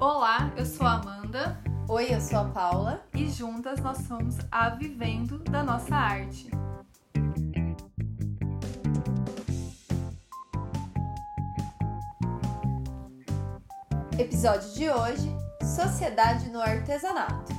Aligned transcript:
Olá, 0.00 0.52
eu 0.56 0.66
sou 0.66 0.86
a 0.86 0.94
Amanda 0.94 1.62
Oi, 1.88 2.12
eu 2.12 2.20
sou 2.20 2.40
a 2.40 2.44
Paula. 2.46 3.06
e 3.14 3.28
juntas 3.30 3.80
nós 3.80 3.98
somos 3.98 4.36
a 4.50 4.70
Vivendo 4.70 5.38
da 5.38 5.62
Nossa 5.62 5.94
Arte. 5.94 6.50
Episódio 14.18 14.72
de 14.74 14.90
hoje: 14.90 15.36
Sociedade 15.62 16.50
no 16.50 16.60
Artesanato. 16.60 17.55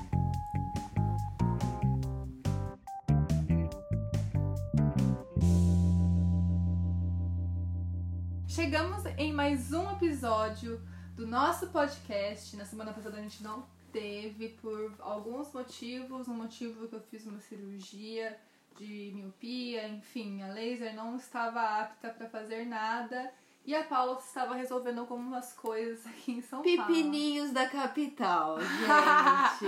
Chegamos 8.68 9.06
em 9.18 9.32
mais 9.32 9.71
um 9.71 9.89
episódio 9.92 10.82
do 11.16 11.26
nosso 11.26 11.68
podcast. 11.68 12.54
Na 12.57 12.66
semana 12.66 12.92
passada 12.92 13.16
a 13.16 13.21
gente 13.21 13.42
não 13.42 13.66
teve 13.93 14.50
por 14.62 14.93
alguns 15.00 15.54
motivos. 15.54 16.28
Um 16.28 16.34
motivo 16.34 16.86
que 16.86 16.93
eu 16.93 17.00
fiz 17.00 17.26
uma 17.26 17.40
cirurgia 17.40 18.38
de 18.78 19.14
miopia, 19.16 19.88
enfim, 19.88 20.42
a 20.42 20.48
laser 20.48 20.93
não 20.93 21.16
estava 21.16 21.62
apta 21.62 22.10
para 22.10 22.28
fazer 22.28 22.66
nada. 22.66 23.32
E 23.66 23.74
a 23.74 23.86
Paula 23.86 24.20
estava 24.20 24.54
resolvendo 24.54 25.00
algumas 25.00 25.54
coisas 25.54 26.06
aqui 26.06 26.34
em 26.34 26.42
São 26.42 26.62
Paulo. 26.62 26.88
Pipininhos 26.88 27.52
da 27.52 27.70
capital, 27.70 28.57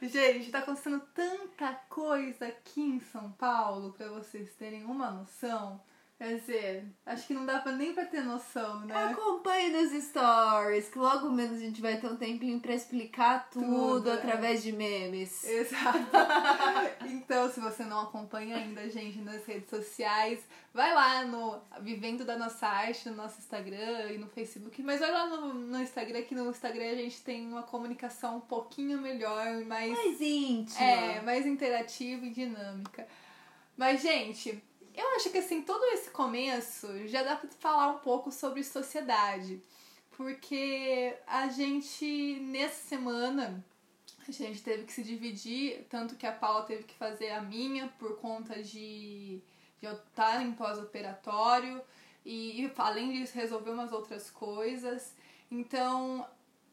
gente. 0.00 0.08
Gente, 0.08 0.50
tá 0.50 0.60
acontecendo 0.60 1.02
tanta 1.12 1.74
coisa 1.90 2.46
aqui 2.46 2.80
em 2.80 3.00
São 3.00 3.30
Paulo, 3.32 3.92
pra 3.92 4.08
vocês 4.08 4.54
terem 4.54 4.86
uma 4.86 5.10
noção. 5.10 5.78
Quer 6.18 6.34
dizer, 6.34 6.84
acho 7.06 7.28
que 7.28 7.32
não 7.32 7.46
dá 7.46 7.60
pra 7.60 7.70
nem 7.70 7.94
pra 7.94 8.04
ter 8.04 8.22
noção, 8.24 8.80
né? 8.80 9.04
Acompanhe 9.04 9.70
nos 9.70 9.92
stories, 10.02 10.88
que 10.88 10.98
logo 10.98 11.30
menos 11.30 11.58
a 11.58 11.60
gente 11.60 11.80
vai 11.80 11.96
ter 11.96 12.08
um 12.08 12.16
tempinho 12.16 12.58
pra 12.58 12.74
explicar 12.74 13.48
tudo, 13.48 13.64
Tudo, 13.64 14.10
é. 14.10 14.14
através 14.14 14.60
de 14.60 14.72
memes. 14.72 15.44
Exato. 15.44 15.98
então, 17.06 17.48
se 17.52 17.60
você 17.60 17.84
não 17.84 18.00
acompanha 18.00 18.56
ainda 18.56 18.80
a 18.80 18.88
gente 18.88 19.20
nas 19.20 19.46
redes 19.46 19.70
sociais, 19.70 20.40
vai 20.74 20.92
lá 20.92 21.24
no 21.24 21.60
Vivendo 21.82 22.24
da 22.24 22.36
Nossa 22.36 22.66
Arte, 22.66 23.08
no 23.08 23.14
nosso 23.14 23.38
Instagram 23.38 24.10
e 24.10 24.18
no 24.18 24.26
Facebook. 24.26 24.82
Mas 24.82 24.98
vai 24.98 25.12
lá 25.12 25.28
no, 25.28 25.54
no 25.54 25.80
Instagram, 25.80 26.22
que 26.22 26.34
no 26.34 26.50
Instagram 26.50 26.90
a 26.90 26.96
gente 26.96 27.22
tem 27.22 27.46
uma 27.46 27.62
comunicação 27.62 28.38
um 28.38 28.40
pouquinho 28.40 29.00
melhor, 29.00 29.64
mais 29.66 29.92
Mais 29.92 30.20
íntima. 30.20 30.84
É, 30.84 31.22
mais 31.22 31.46
interativa 31.46 32.26
e 32.26 32.30
dinâmica. 32.30 33.06
Mas, 33.76 34.02
gente, 34.02 34.60
eu 34.98 35.16
acho 35.16 35.30
que 35.30 35.38
assim, 35.38 35.62
todo 35.62 35.84
esse 35.86 36.10
começo 36.10 37.06
já 37.06 37.22
dá 37.22 37.36
pra 37.36 37.48
falar 37.60 37.88
um 37.88 37.98
pouco 37.98 38.32
sobre 38.32 38.64
sociedade. 38.64 39.62
Porque 40.16 41.14
a 41.26 41.48
gente, 41.48 42.40
nessa 42.40 42.88
semana, 42.88 43.64
a 44.26 44.32
gente 44.32 44.62
teve 44.62 44.84
que 44.84 44.92
se 44.92 45.04
dividir, 45.04 45.86
tanto 45.88 46.16
que 46.16 46.26
a 46.26 46.32
Paula 46.32 46.64
teve 46.64 46.82
que 46.82 46.94
fazer 46.94 47.30
a 47.30 47.40
minha 47.40 47.88
por 47.98 48.18
conta 48.18 48.60
de, 48.60 49.40
de 49.78 49.86
eu 49.86 49.92
estar 49.92 50.44
em 50.44 50.52
pós-operatório 50.52 51.80
e, 52.24 52.64
e, 52.64 52.72
além 52.76 53.12
disso, 53.12 53.36
resolver 53.36 53.70
umas 53.70 53.92
outras 53.92 54.28
coisas. 54.28 55.14
Então, 55.48 56.26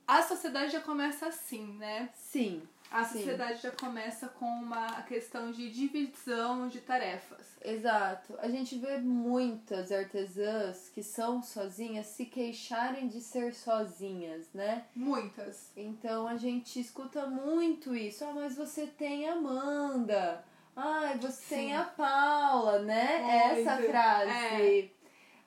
a 0.08 0.24
sociedade 0.24 0.72
já 0.72 0.82
começa 0.82 1.28
assim, 1.28 1.66
né? 1.78 2.10
Sim. 2.16 2.68
A 2.92 3.04
Sim. 3.04 3.20
sociedade 3.20 3.62
já 3.62 3.72
começa 3.72 4.28
com 4.28 4.46
uma 4.46 5.02
questão 5.04 5.52
de 5.52 5.70
divisão 5.70 6.68
de 6.68 6.80
tarefas. 6.80 7.56
Exato. 7.64 8.36
A 8.40 8.48
gente 8.48 8.78
vê 8.78 8.98
muitas 8.98 9.92
artesãs 9.92 10.90
que 10.90 11.04
são 11.04 11.42
sozinhas 11.42 12.06
se 12.08 12.26
queixarem 12.26 13.08
de 13.08 13.20
ser 13.22 13.54
sozinhas, 13.54 14.48
né? 14.54 14.86
Muitas. 14.96 15.72
Então 15.76 16.28
a 16.28 16.38
gente 16.38 16.80
escuta 16.80 17.26
muito 17.26 17.96
isso. 17.96 18.24
Ah, 18.24 18.34
mas 18.34 18.56
você 18.56 18.86
tem 18.86 19.28
a 19.28 19.34
Amanda. 19.34 20.44
Ah, 20.76 21.14
você 21.20 21.32
Sim. 21.32 21.56
tem 21.56 21.76
a 21.76 21.84
Paula, 21.84 22.80
né? 22.80 23.20
Muito. 23.20 23.70
Essa 23.70 23.78
frase. 23.84 24.92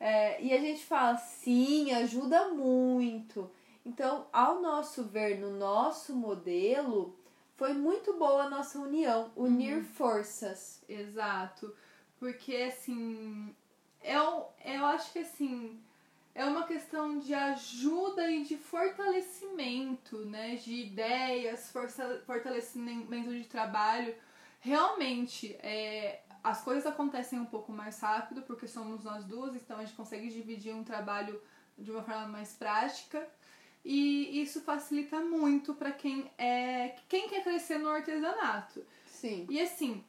É, 0.01 0.43
e 0.43 0.53
a 0.53 0.59
gente 0.59 0.85
fala, 0.85 1.17
sim, 1.17 1.93
ajuda 1.93 2.49
muito. 2.49 3.51
Então, 3.85 4.27
ao 4.33 4.61
nosso 4.61 5.05
ver, 5.05 5.39
no 5.39 5.51
nosso 5.51 6.15
modelo, 6.15 7.18
foi 7.59 7.75
muito 7.75 8.17
boa 8.17 8.45
a 8.45 8.49
nossa 8.49 8.79
união, 8.79 9.33
unir 9.35 9.83
forças. 9.83 10.81
Exato. 10.89 11.75
Porque, 12.17 12.55
assim, 12.55 13.53
eu, 14.01 14.47
eu 14.65 14.87
acho 14.87 15.13
que, 15.13 15.19
assim, 15.19 15.83
é 16.37 16.45
uma 16.45 16.65
questão 16.69 17.19
de 17.19 17.35
ajuda 17.35 18.31
e 18.31 18.45
de 18.45 18.57
fortalecimento, 18.57 20.19
né? 20.19 20.55
De 20.55 20.73
ideias, 20.73 21.69
força, 21.73 22.23
fortalecimento 22.25 23.35
de 23.35 23.45
trabalho. 23.45 24.15
Realmente, 24.61 25.57
é, 25.61 26.21
as 26.45 26.63
coisas 26.63 26.87
acontecem 26.87 27.41
um 27.41 27.47
pouco 27.47 27.73
mais 27.73 27.99
rápido, 27.99 28.43
porque 28.43 28.69
somos 28.69 29.03
nós 29.03 29.25
duas, 29.25 29.57
então 29.57 29.79
a 29.79 29.85
gente 29.85 29.97
consegue 29.97 30.29
dividir 30.29 30.73
um 30.73 30.85
trabalho 30.85 31.43
de 31.77 31.91
uma 31.91 32.05
forma 32.05 32.29
mais 32.29 32.53
prática. 32.53 33.29
E 33.91 34.43
isso 34.43 34.61
facilita 34.61 35.19
muito 35.21 35.73
para 35.73 35.91
quem 35.91 36.31
é 36.37 36.95
quem 37.09 37.27
quer 37.27 37.43
crescer 37.43 37.79
no 37.79 37.89
artesanato. 37.89 38.85
Sim. 39.07 39.47
E 39.49 39.59
assim, 39.59 40.05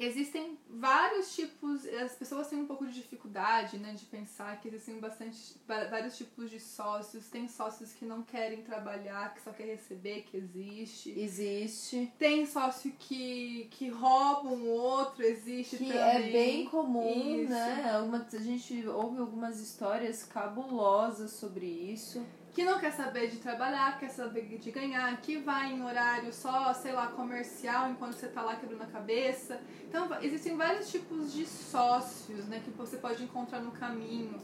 existem 0.00 0.58
vários 0.66 1.34
tipos, 1.36 1.86
as 1.86 2.12
pessoas 2.12 2.48
têm 2.48 2.58
um 2.58 2.66
pouco 2.66 2.86
de 2.86 2.94
dificuldade, 2.94 3.76
né, 3.76 3.92
de 3.92 4.06
pensar 4.06 4.58
que 4.60 4.68
existem 4.68 4.98
bastante 4.98 5.56
vários 5.66 6.16
tipos 6.16 6.50
de 6.50 6.58
sócios. 6.58 7.28
Tem 7.28 7.46
sócios 7.48 7.92
que 7.92 8.06
não 8.06 8.22
querem 8.22 8.62
trabalhar, 8.62 9.34
que 9.34 9.42
só 9.42 9.52
quer 9.52 9.66
receber, 9.66 10.22
que 10.22 10.38
existe. 10.38 11.10
Existe. 11.10 12.10
Tem 12.18 12.46
sócio 12.46 12.90
que 12.98 13.68
que 13.72 13.90
rouba 13.90 14.48
um 14.48 14.70
outro, 14.70 15.22
existe 15.22 15.76
Que 15.76 15.88
também. 15.92 16.00
é 16.00 16.32
bem 16.32 16.64
comum, 16.64 17.42
Isso. 17.42 17.50
né? 17.50 17.90
Alguma, 17.94 18.26
a 18.32 18.38
gente 18.38 18.86
ouve 18.88 19.18
algumas 19.18 19.60
histórias 19.60 20.24
cabulosas 20.24 21.32
sobre 21.32 21.66
isso. 21.66 22.24
Que 22.56 22.64
não 22.64 22.78
quer 22.80 22.90
saber 22.90 23.28
de 23.28 23.36
trabalhar, 23.36 23.98
quer 23.98 24.08
saber 24.08 24.56
de 24.56 24.70
ganhar, 24.70 25.14
que 25.20 25.36
vai 25.36 25.74
em 25.74 25.84
horário 25.84 26.32
só, 26.32 26.72
sei 26.72 26.90
lá, 26.90 27.08
comercial, 27.08 27.90
enquanto 27.90 28.14
você 28.14 28.28
tá 28.28 28.40
lá 28.40 28.56
quebrando 28.56 28.80
a 28.80 28.86
cabeça. 28.86 29.60
Então, 29.86 30.08
existem 30.22 30.56
vários 30.56 30.90
tipos 30.90 31.34
de 31.34 31.44
sócios, 31.44 32.46
né, 32.46 32.62
que 32.64 32.70
você 32.70 32.96
pode 32.96 33.22
encontrar 33.22 33.60
no 33.60 33.72
caminho, 33.72 34.40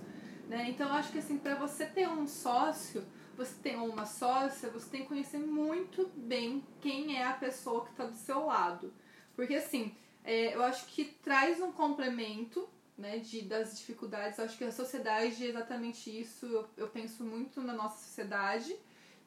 né? 0.46 0.68
Então, 0.68 0.92
acho 0.92 1.10
que 1.10 1.20
assim, 1.20 1.38
para 1.38 1.54
você 1.54 1.86
ter 1.86 2.06
um 2.06 2.28
sócio, 2.28 3.02
você 3.34 3.54
tem 3.62 3.76
uma 3.76 4.04
sócia, 4.04 4.68
você 4.68 4.90
tem 4.90 5.00
que 5.04 5.08
conhecer 5.08 5.38
muito 5.38 6.10
bem 6.14 6.62
quem 6.82 7.16
é 7.16 7.24
a 7.24 7.32
pessoa 7.32 7.86
que 7.86 7.94
tá 7.94 8.04
do 8.04 8.14
seu 8.14 8.44
lado. 8.44 8.92
Porque 9.34 9.54
assim, 9.54 9.96
é, 10.22 10.54
eu 10.54 10.62
acho 10.62 10.84
que 10.88 11.06
traz 11.06 11.62
um 11.62 11.72
complemento 11.72 12.68
né, 13.02 13.18
de, 13.18 13.42
das 13.42 13.76
dificuldades. 13.78 14.38
Eu 14.38 14.44
acho 14.44 14.56
que 14.56 14.64
a 14.64 14.70
sociedade 14.72 15.44
é 15.44 15.48
exatamente 15.48 16.08
isso. 16.08 16.46
Eu, 16.46 16.66
eu 16.76 16.88
penso 16.88 17.24
muito 17.24 17.60
na 17.60 17.72
nossa 17.72 17.98
sociedade, 18.06 18.74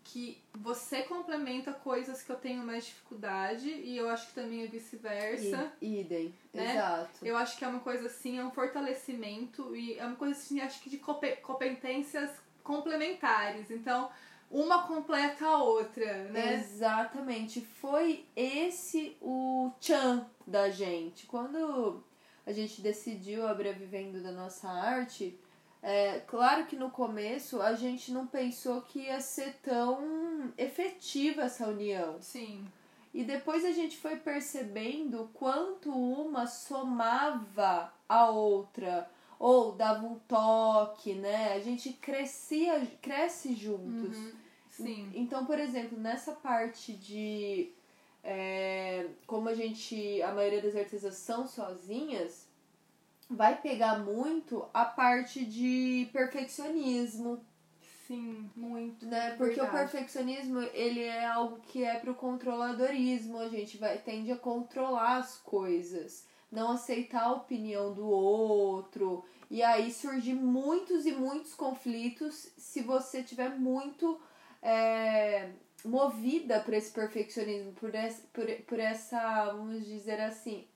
que 0.04 0.38
você 0.54 1.02
complementa 1.04 1.74
coisas 1.74 2.22
que 2.24 2.32
eu 2.32 2.36
tenho 2.38 2.64
mais 2.64 2.86
dificuldade 2.86 3.68
e 3.70 3.98
eu 3.98 4.08
acho 4.08 4.28
que 4.28 4.34
também 4.36 4.64
é 4.64 4.68
vice-versa. 4.68 5.74
Idem. 5.82 6.34
né? 6.54 6.72
Exato. 6.72 7.26
Eu 7.26 7.36
acho 7.36 7.58
que 7.58 7.66
é 7.66 7.68
uma 7.68 7.80
coisa 7.80 8.06
assim, 8.08 8.38
é 8.40 8.46
um 8.46 8.52
fortalecimento 8.52 9.76
e 9.76 9.98
é 9.98 10.06
uma 10.06 10.16
coisa 10.16 10.34
assim, 10.40 10.62
acho 10.62 10.80
que 10.82 10.90
de 10.90 11.00
compe- 11.00 11.38
competências 11.38 12.30
complementares. 12.64 13.72
Então, 13.72 14.10
uma 14.52 14.84
completa 14.84 15.44
a 15.46 15.64
outra, 15.64 16.26
né? 16.26 16.54
Exatamente. 16.54 17.62
Foi 17.62 18.26
esse 18.36 19.18
o 19.20 19.72
tchan 19.82 20.26
da 20.46 20.70
gente. 20.70 21.26
Quando 21.26 22.04
a 22.46 22.52
gente 22.52 22.82
decidiu 22.82 23.48
abrir 23.48 23.70
a 23.70 23.74
Vivendo 23.74 24.22
da 24.22 24.32
Nossa 24.32 24.70
Arte, 24.70 25.40
é 25.82 26.20
claro 26.22 26.66
que 26.66 26.76
no 26.76 26.90
começo 26.90 27.62
a 27.62 27.74
gente 27.74 28.12
não 28.12 28.26
pensou 28.26 28.82
que 28.82 29.02
ia 29.02 29.22
ser 29.22 29.56
tão 29.62 30.52
efetiva 30.58 31.44
essa 31.44 31.68
união. 31.68 32.18
Sim. 32.22 32.66
E 33.14 33.24
depois 33.24 33.64
a 33.64 33.72
gente 33.72 33.96
foi 33.98 34.16
percebendo 34.18 35.30
quanto 35.34 35.90
uma 35.92 36.48
somava 36.48 37.94
a 38.10 38.30
outra 38.30 39.10
ou 39.40 39.74
dava 39.74 40.06
um 40.06 40.18
toque, 40.28 41.14
né? 41.14 41.54
A 41.54 41.60
gente 41.60 41.94
crescia, 41.94 42.86
cresce 43.02 43.54
juntos. 43.54 44.18
Uhum. 44.18 44.32
Sim. 44.70 45.12
Então, 45.14 45.46
por 45.46 45.60
exemplo, 45.60 45.98
nessa 45.98 46.34
parte 46.34 46.94
de 46.94 47.72
é, 48.26 49.08
como 49.28 49.50
a 49.50 49.56
gente, 49.56 50.22
a 50.24 50.34
maioria 50.34 50.62
das 50.62 50.76
artesãs 50.76 51.16
são 51.18 51.48
sozinhas, 51.48 52.48
vai 53.30 53.62
pegar 53.62 54.00
muito 54.00 54.66
a 54.74 54.86
parte 54.86 55.46
de 55.46 56.10
perfeccionismo, 56.14 57.46
Sim, 58.08 58.52
muito. 58.56 59.06
né? 59.08 59.32
Porque 59.38 59.60
o 59.60 59.64
Verdade. 59.64 59.92
perfeccionismo, 59.92 60.62
ele 60.74 61.02
é 61.04 61.26
algo 61.26 61.60
que 61.62 61.84
é 61.84 62.00
pro 62.00 62.14
controladorismo, 62.16 63.40
a 63.40 63.50
gente 63.50 63.78
vai 63.78 63.98
tende 63.98 64.32
a 64.32 64.38
controlar 64.38 65.18
as 65.18 65.38
coisas. 65.38 66.28
não 66.52 66.72
aceitar 66.72 67.24
a 67.26 67.34
opinião 67.34 67.94
do 67.94 68.08
outro. 68.08 69.26
E 69.50 69.62
aí 69.64 69.92
surgir 69.92 70.34
muitos 70.36 71.06
e 71.06 71.12
muitos 71.12 71.54
conflitos 71.56 72.52
se 72.58 72.82
você 72.82 73.24
tiver 73.24 73.50
muito 73.50 74.20
é, 74.62 75.52
movida 75.86 76.60
por 76.60 76.74
esse 76.74 76.92
perfeccionismo, 76.92 77.74
por, 77.74 77.94
esse, 77.94 78.22
por, 78.28 78.46
por 78.68 78.80
essa, 78.80 79.46
vamos 79.54 79.86
dizer 79.86 80.20
assim, 80.20 80.68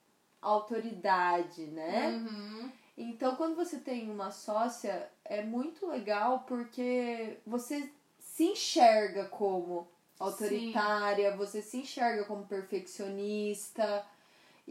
autoridade, 0.41 1.65
né? 1.67 2.09
Uhum. 2.09 2.71
Então, 2.97 3.35
quando 3.35 3.55
você 3.55 3.77
tem 3.77 4.09
uma 4.09 4.29
sócia, 4.29 5.09
é 5.23 5.41
muito 5.41 5.87
legal 5.87 6.45
porque 6.47 7.37
você 7.45 7.89
se 8.19 8.43
enxerga 8.43 9.25
como 9.25 9.87
autoritária, 10.19 11.31
Sim. 11.31 11.37
você 11.37 11.61
se 11.61 11.77
enxerga 11.77 12.25
como 12.25 12.45
perfeccionista. 12.45 14.05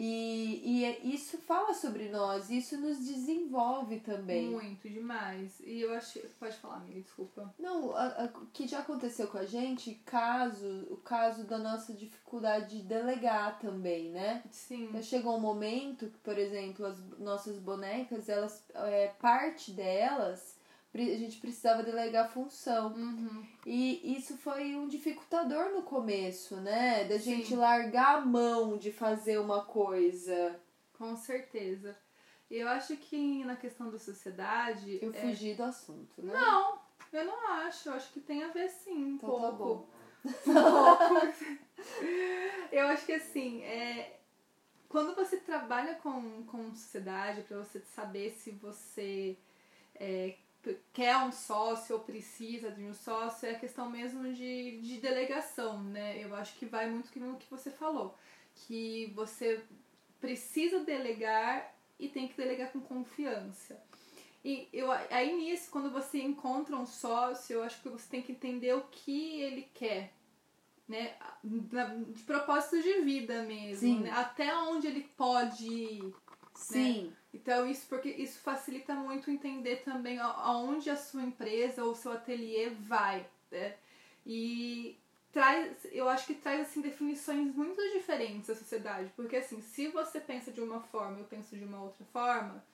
E, 0.01 0.63
e 0.65 0.85
é, 0.85 1.01
isso 1.01 1.39
fala 1.39 1.75
sobre 1.75 2.09
nós, 2.09 2.51
isso 2.51 2.79
nos 2.79 2.99
desenvolve 2.99 3.99
também. 3.99 4.49
Muito, 4.49 4.89
demais. 4.89 5.59
E 5.59 5.81
eu 5.81 5.93
achei. 5.93 6.23
Pode 6.39 6.57
falar, 6.59 6.77
amiga, 6.77 7.01
desculpa. 7.01 7.53
Não, 7.59 7.89
o 7.89 8.47
que 8.53 8.69
já 8.69 8.79
aconteceu 8.79 9.27
com 9.27 9.39
a 9.39 9.45
gente, 9.45 9.97
caso, 10.07 10.87
o 10.89 10.99
caso 10.99 11.43
da 11.43 11.59
nossa 11.59 11.93
dificuldade 11.93 12.79
de 12.79 12.85
delegar 12.85 13.59
também, 13.59 14.13
né? 14.13 14.45
Sim. 14.53 14.85
Então 14.85 15.03
chegou 15.03 15.37
um 15.37 15.41
momento 15.41 16.07
que, 16.07 16.19
por 16.19 16.39
exemplo, 16.39 16.87
as 16.87 17.01
nossas 17.19 17.59
bonecas, 17.59 18.29
elas. 18.29 18.65
É, 18.75 19.09
parte 19.19 19.73
delas 19.73 20.58
a 20.95 21.19
gente 21.19 21.39
precisava 21.39 21.83
delegar 21.83 22.31
função. 22.31 22.95
Uhum. 22.95 23.47
E 23.67 24.17
isso 24.17 24.37
foi 24.39 24.75
um 24.75 24.89
dificultador 24.89 25.71
no 25.71 25.83
começo, 25.83 26.57
né? 26.57 27.05
Da 27.05 27.19
gente 27.19 27.49
Sim. 27.49 27.57
largar 27.57 28.19
a 28.19 28.21
mão 28.21 28.77
de 28.79 28.91
fazer 28.91 29.39
uma 29.39 29.65
coisa. 29.65 30.59
Com 30.97 31.15
certeza. 31.17 31.97
E 32.51 32.57
eu 32.57 32.69
acho 32.69 32.97
que 32.97 33.45
na 33.45 33.57
questão 33.57 33.91
da 33.91 33.99
sociedade. 33.99 34.99
Eu 35.03 35.11
é... 35.11 35.15
fugi 35.15 35.55
do 35.55 35.65
assunto, 35.65 36.23
né? 36.23 36.33
Não, 36.33 36.79
eu 37.13 37.25
não 37.25 37.53
acho. 37.53 37.91
Eu 37.91 37.95
acho 37.95 38.11
que 38.13 38.21
tem 38.21 38.43
a 38.43 38.49
ver 38.49 38.69
sim, 38.71 39.05
um 39.05 39.09
então, 39.15 39.29
pouco. 39.29 39.45
Tá 39.45 39.53
bom. 39.53 39.89
Um 40.25 40.55
pouco. 40.55 41.69
eu 42.73 42.89
acho 42.89 43.05
que 43.05 43.13
assim, 43.13 43.63
é, 43.63 44.19
quando 44.89 45.15
você 45.15 45.37
trabalha 45.37 45.95
com, 45.97 46.45
com 46.45 46.75
sociedade, 46.75 47.43
para 47.43 47.59
você 47.59 47.81
saber 47.81 48.31
se 48.31 48.51
você 48.51 49.37
é, 49.95 50.37
quer 50.93 51.17
um 51.19 51.33
sócio 51.33 51.97
ou 51.97 52.03
precisa 52.03 52.71
de 52.71 52.83
um 52.85 52.95
sócio, 52.95 53.49
é 53.49 53.53
a 53.53 53.59
questão 53.59 53.89
mesmo 53.89 54.33
de, 54.33 54.81
de 54.81 55.01
delegação, 55.01 55.83
né? 55.83 56.23
Eu 56.23 56.35
acho 56.35 56.57
que 56.57 56.67
vai 56.67 56.89
muito 56.91 57.09
no 57.19 57.37
que 57.37 57.51
você 57.51 57.71
falou. 57.71 58.17
Que 58.55 59.13
você 59.15 59.63
precisa 60.21 60.81
delegar 60.81 61.75
e 61.99 62.09
tem 62.09 62.29
que 62.29 62.37
delegar 62.37 62.73
com 62.73 62.81
confiança. 62.81 63.81
E 64.45 64.69
eu, 64.73 64.91
aí 64.91 65.37
nisso, 65.37 65.71
quando 65.71 65.91
você 65.91 66.23
encontra 66.23 66.77
um 66.77 66.87
sócio, 66.87 67.55
eu 67.55 67.63
acho 67.63 67.83
que 67.83 67.89
você 67.89 68.09
tem 68.09 68.23
que 68.23 68.33
entender 68.33 68.75
o 68.75 68.83
que 68.83 69.41
ele 69.41 69.69
quer. 69.75 70.13
Né? 70.89 71.15
De 71.45 72.23
propósito 72.23 72.81
de 72.83 73.01
vida 73.03 73.43
mesmo. 73.43 74.01
Né? 74.01 74.11
Até 74.11 74.57
onde 74.57 74.87
ele 74.87 75.03
pode 75.17 75.67
ir. 75.67 76.05
Né? 76.05 76.13
Sim. 76.55 77.03
Né? 77.05 77.13
Então, 77.33 77.69
isso 77.69 77.87
porque 77.89 78.09
isso 78.09 78.39
facilita 78.41 78.95
muito 78.95 79.31
entender 79.31 79.83
também 79.85 80.19
aonde 80.19 80.89
a 80.89 80.97
sua 80.97 81.23
empresa 81.23 81.85
ou 81.85 81.93
o 81.93 81.97
seu 81.97 82.13
ateliê 82.13 82.71
vai. 82.71 83.27
Né? 83.51 83.75
E 84.27 84.99
traz, 85.33 85.87
eu 85.93 86.09
acho 86.09 86.27
que 86.27 86.35
traz 86.35 86.63
assim 86.63 86.81
definições 86.81 87.55
muito 87.55 87.81
diferentes 87.93 88.49
da 88.49 88.55
sociedade, 88.55 89.11
porque 89.15 89.37
assim, 89.37 89.61
se 89.61 89.89
você 89.89 90.21
pensa 90.21 90.51
de 90.51 90.61
uma 90.61 90.81
forma, 90.81 91.19
eu 91.19 91.25
penso 91.25 91.57
de 91.57 91.65
uma 91.65 91.83
outra 91.83 92.05
forma, 92.13 92.65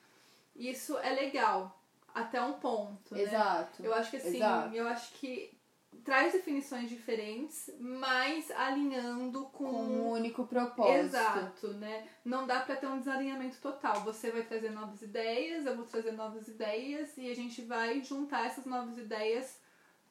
isso 0.55 0.97
é 0.99 1.11
legal 1.11 1.77
até 2.13 2.41
um 2.41 2.53
ponto, 2.53 3.15
Exato. 3.15 3.81
Né? 3.81 3.89
Eu 3.89 3.93
acho 3.93 4.09
que 4.09 4.17
assim, 4.17 4.37
Exato. 4.37 4.75
eu 4.75 4.87
acho 4.87 5.13
que 5.13 5.54
traz 6.03 6.33
definições 6.33 6.89
diferentes, 6.89 7.69
mas 7.79 8.51
alinhando 8.51 9.45
com, 9.45 9.65
com 9.65 9.83
um 9.83 10.09
único 10.11 10.45
propósito. 10.45 11.05
Exato, 11.05 11.73
né? 11.73 12.07
Não 12.23 12.45
dá 12.45 12.59
para 12.59 12.75
ter 12.75 12.87
um 12.87 12.99
desalinhamento 12.99 13.57
total. 13.61 14.01
Você 14.01 14.31
vai 14.31 14.43
trazer 14.43 14.71
novas 14.71 15.01
ideias, 15.01 15.65
eu 15.65 15.75
vou 15.75 15.85
trazer 15.85 16.11
novas 16.11 16.47
ideias 16.47 17.17
e 17.17 17.29
a 17.29 17.35
gente 17.35 17.61
vai 17.61 18.03
juntar 18.03 18.45
essas 18.45 18.65
novas 18.65 18.97
ideias 18.97 19.59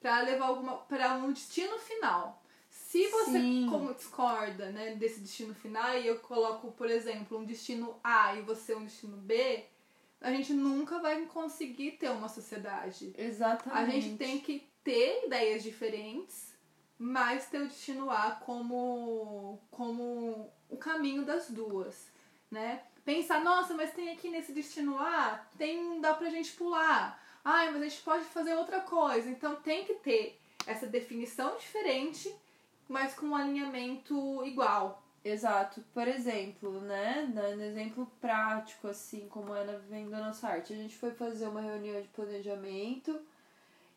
para 0.00 0.20
levar 0.20 0.46
alguma 0.46 0.76
para 0.78 1.14
um 1.14 1.32
destino 1.32 1.78
final. 1.78 2.42
Se 2.68 3.08
você 3.08 3.38
como 3.70 3.94
discorda, 3.94 4.70
né, 4.70 4.96
desse 4.96 5.20
destino 5.20 5.54
final 5.54 5.96
e 5.96 6.06
eu 6.06 6.18
coloco, 6.18 6.72
por 6.72 6.90
exemplo, 6.90 7.38
um 7.38 7.44
destino 7.44 7.98
A 8.02 8.34
e 8.34 8.42
você 8.42 8.74
um 8.74 8.84
destino 8.84 9.16
B, 9.16 9.64
a 10.20 10.30
gente 10.30 10.52
nunca 10.52 10.98
vai 10.98 11.24
conseguir 11.26 11.92
ter 11.92 12.10
uma 12.10 12.28
sociedade. 12.28 13.14
Exatamente. 13.16 13.82
A 13.82 13.86
gente 13.86 14.16
tem 14.16 14.40
que 14.40 14.66
ter 14.84 15.24
ideias 15.26 15.62
diferentes, 15.62 16.54
mas 16.98 17.48
ter 17.48 17.62
o 17.62 17.66
destino 17.66 18.10
A 18.10 18.32
como, 18.32 19.58
como 19.70 20.52
o 20.68 20.76
caminho 20.76 21.24
das 21.24 21.50
duas, 21.50 22.12
né? 22.50 22.82
Pensar, 23.04 23.42
nossa, 23.42 23.74
mas 23.74 23.92
tem 23.92 24.10
aqui 24.10 24.28
nesse 24.28 24.52
destino 24.52 24.98
A, 24.98 25.44
tem, 25.58 26.00
dá 26.00 26.14
pra 26.14 26.30
gente 26.30 26.52
pular. 26.52 27.20
Ai, 27.44 27.70
mas 27.70 27.82
a 27.82 27.88
gente 27.88 28.02
pode 28.02 28.24
fazer 28.24 28.54
outra 28.54 28.80
coisa. 28.80 29.28
Então 29.28 29.56
tem 29.56 29.84
que 29.84 29.94
ter 29.94 30.40
essa 30.66 30.86
definição 30.86 31.56
diferente, 31.58 32.34
mas 32.88 33.14
com 33.14 33.26
um 33.26 33.36
alinhamento 33.36 34.44
igual. 34.46 35.02
Exato. 35.22 35.82
Por 35.92 36.08
exemplo, 36.08 36.80
né? 36.80 37.30
No 37.34 37.62
exemplo 37.62 38.10
prático, 38.20 38.88
assim, 38.88 39.28
como 39.28 39.54
é 39.54 39.64
na 39.64 39.72
Vivendo 39.72 40.14
a 40.14 40.20
Nossa 40.20 40.48
Arte. 40.48 40.72
A 40.72 40.76
gente 40.76 40.96
foi 40.96 41.10
fazer 41.10 41.48
uma 41.48 41.60
reunião 41.60 42.00
de 42.00 42.08
planejamento 42.08 43.20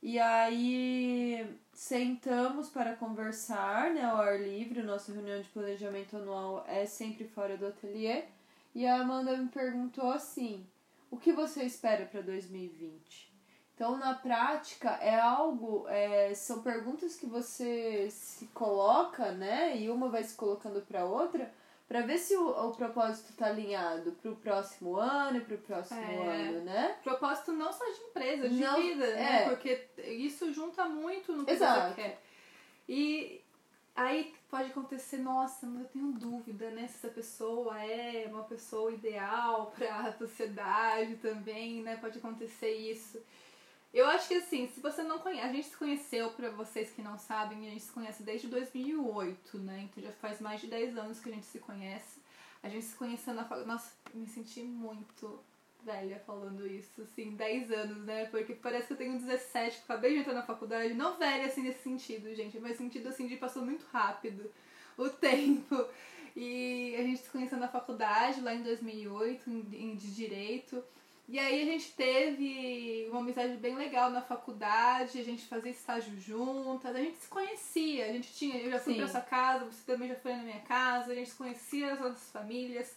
e 0.07 0.17
aí 0.19 1.45
sentamos 1.73 2.69
para 2.69 2.95
conversar, 2.95 3.91
né, 3.91 4.05
ao 4.05 4.21
ar 4.21 4.41
livre. 4.41 4.81
Nossa 4.81 5.11
reunião 5.11 5.41
de 5.41 5.49
planejamento 5.49 6.15
anual 6.15 6.63
é 6.65 6.85
sempre 6.85 7.25
fora 7.25 7.57
do 7.57 7.67
ateliê. 7.67 8.23
E 8.73 8.87
a 8.87 9.01
Amanda 9.01 9.35
me 9.35 9.49
perguntou 9.49 10.09
assim: 10.09 10.65
o 11.11 11.17
que 11.17 11.33
você 11.33 11.65
espera 11.65 12.05
para 12.05 12.21
2020? 12.21 13.33
Então, 13.75 13.97
na 13.97 14.13
prática, 14.13 14.91
é 14.91 15.19
algo, 15.19 15.85
é, 15.89 16.33
são 16.33 16.61
perguntas 16.61 17.17
que 17.17 17.25
você 17.25 18.07
se 18.09 18.45
coloca, 18.53 19.33
né? 19.33 19.77
E 19.77 19.89
uma 19.89 20.07
vai 20.07 20.23
se 20.23 20.35
colocando 20.35 20.81
para 20.83 21.03
outra, 21.03 21.51
para 21.87 22.01
ver 22.01 22.17
se 22.17 22.35
o, 22.35 22.49
o 22.49 22.71
propósito 22.75 23.29
está 23.29 23.47
alinhado 23.47 24.11
para 24.21 24.31
o 24.31 24.35
próximo 24.35 24.97
ano 24.97 25.37
e 25.37 25.41
para 25.41 25.55
o 25.55 25.59
próximo 25.59 26.01
É. 26.01 26.27
ano, 26.49 26.61
né? 26.65 26.97
Propósito 27.03 27.53
não 27.53 27.71
só 27.71 27.85
de 27.85 28.01
empresa, 28.01 28.49
de 28.49 28.59
Não, 28.59 28.81
vida, 28.81 29.05
né? 29.13 29.43
é. 29.43 29.49
Porque 29.49 29.87
isso 30.05 30.51
junta 30.53 30.85
muito 30.85 31.31
no 31.33 31.45
que 31.45 31.51
Exato. 31.51 31.95
você 31.95 32.01
quer. 32.01 32.21
E 32.89 33.41
aí 33.95 34.33
pode 34.49 34.69
acontecer, 34.71 35.17
nossa, 35.17 35.65
mas 35.65 35.83
eu 35.83 35.87
tenho 35.89 36.11
dúvida, 36.11 36.69
né? 36.71 36.87
Se 36.87 36.97
essa 36.97 37.09
pessoa 37.09 37.81
é 37.81 38.25
uma 38.29 38.43
pessoa 38.43 38.91
ideal 38.91 39.71
para 39.77 39.95
a 39.99 40.13
sociedade 40.13 41.15
também, 41.17 41.81
né? 41.81 41.95
Pode 41.95 42.17
acontecer 42.17 42.71
isso. 42.75 43.21
Eu 43.97 44.05
acho 44.05 44.27
que 44.27 44.35
assim, 44.35 44.67
se 44.67 44.79
você 44.79 45.01
não 45.01 45.17
conhece, 45.17 45.47
a 45.47 45.51
gente 45.51 45.69
se 45.69 45.75
conheceu, 45.75 46.29
para 46.29 46.51
vocês 46.51 46.91
que 46.91 47.01
não 47.01 47.17
sabem, 47.17 47.65
a 47.65 47.71
gente 47.71 47.81
se 47.81 47.91
conhece 47.91 48.21
desde 48.21 48.47
2008, 48.47 49.57
né? 49.57 49.89
Então 49.89 50.03
já 50.03 50.11
faz 50.11 50.39
mais 50.39 50.61
de 50.61 50.67
10 50.67 50.95
anos 50.99 51.19
que 51.19 51.29
a 51.29 51.33
gente 51.33 51.47
se 51.47 51.57
conhece. 51.57 52.21
A 52.61 52.69
gente 52.69 52.85
se 52.85 52.95
conheceu 52.95 53.33
na 53.33 53.41
faculdade. 53.41 53.67
Nossa, 53.67 53.91
me 54.13 54.27
senti 54.27 54.61
muito 54.61 55.39
velha 55.83 56.21
falando 56.27 56.67
isso, 56.67 57.01
assim, 57.01 57.31
10 57.31 57.71
anos, 57.71 58.05
né? 58.05 58.25
Porque 58.25 58.53
parece 58.53 58.85
que 58.85 58.93
eu 58.93 58.97
tenho 58.97 59.17
17, 59.17 59.77
que 59.77 59.83
acabei 59.85 60.13
de 60.13 60.19
entrar 60.19 60.33
na 60.35 60.43
faculdade. 60.43 60.93
Não 60.93 61.17
velha, 61.17 61.47
assim, 61.47 61.63
nesse 61.63 61.81
sentido, 61.81 62.35
gente, 62.35 62.59
mas 62.59 62.77
sentido, 62.77 63.09
assim, 63.09 63.25
de 63.25 63.35
passou 63.35 63.65
muito 63.65 63.83
rápido 63.91 64.51
o 64.95 65.09
tempo. 65.09 65.87
E 66.35 66.95
a 66.99 67.01
gente 67.01 67.21
se 67.21 67.29
conheceu 67.31 67.57
na 67.57 67.67
faculdade, 67.67 68.41
lá 68.41 68.53
em 68.53 68.61
2008, 68.61 69.49
em, 69.49 69.59
em, 69.73 69.95
de 69.95 70.13
Direito. 70.13 70.83
E 71.27 71.37
aí 71.37 71.61
a 71.61 71.65
gente 71.65 71.91
teve 71.91 73.07
uma 73.11 73.19
amizade 73.19 73.57
bem 73.57 73.75
legal 73.75 74.09
na 74.09 74.21
faculdade, 74.21 75.19
a 75.19 75.23
gente 75.23 75.45
fazia 75.45 75.71
estágio 75.71 76.17
juntas, 76.19 76.95
a 76.95 76.99
gente 76.99 77.17
se 77.17 77.27
conhecia, 77.27 78.05
a 78.05 78.13
gente 78.13 78.33
tinha, 78.33 78.57
eu 78.57 78.71
já 78.71 78.79
fui 78.79 78.93
Sim. 78.93 78.99
pra 78.99 79.09
sua 79.09 79.21
casa, 79.21 79.65
você 79.65 79.83
também 79.85 80.07
já 80.07 80.15
foi 80.15 80.33
na 80.33 80.43
minha 80.43 80.61
casa, 80.61 81.11
a 81.11 81.15
gente 81.15 81.35
conhecia 81.35 81.93
as 81.93 81.99
nossas 81.99 82.31
famílias. 82.31 82.95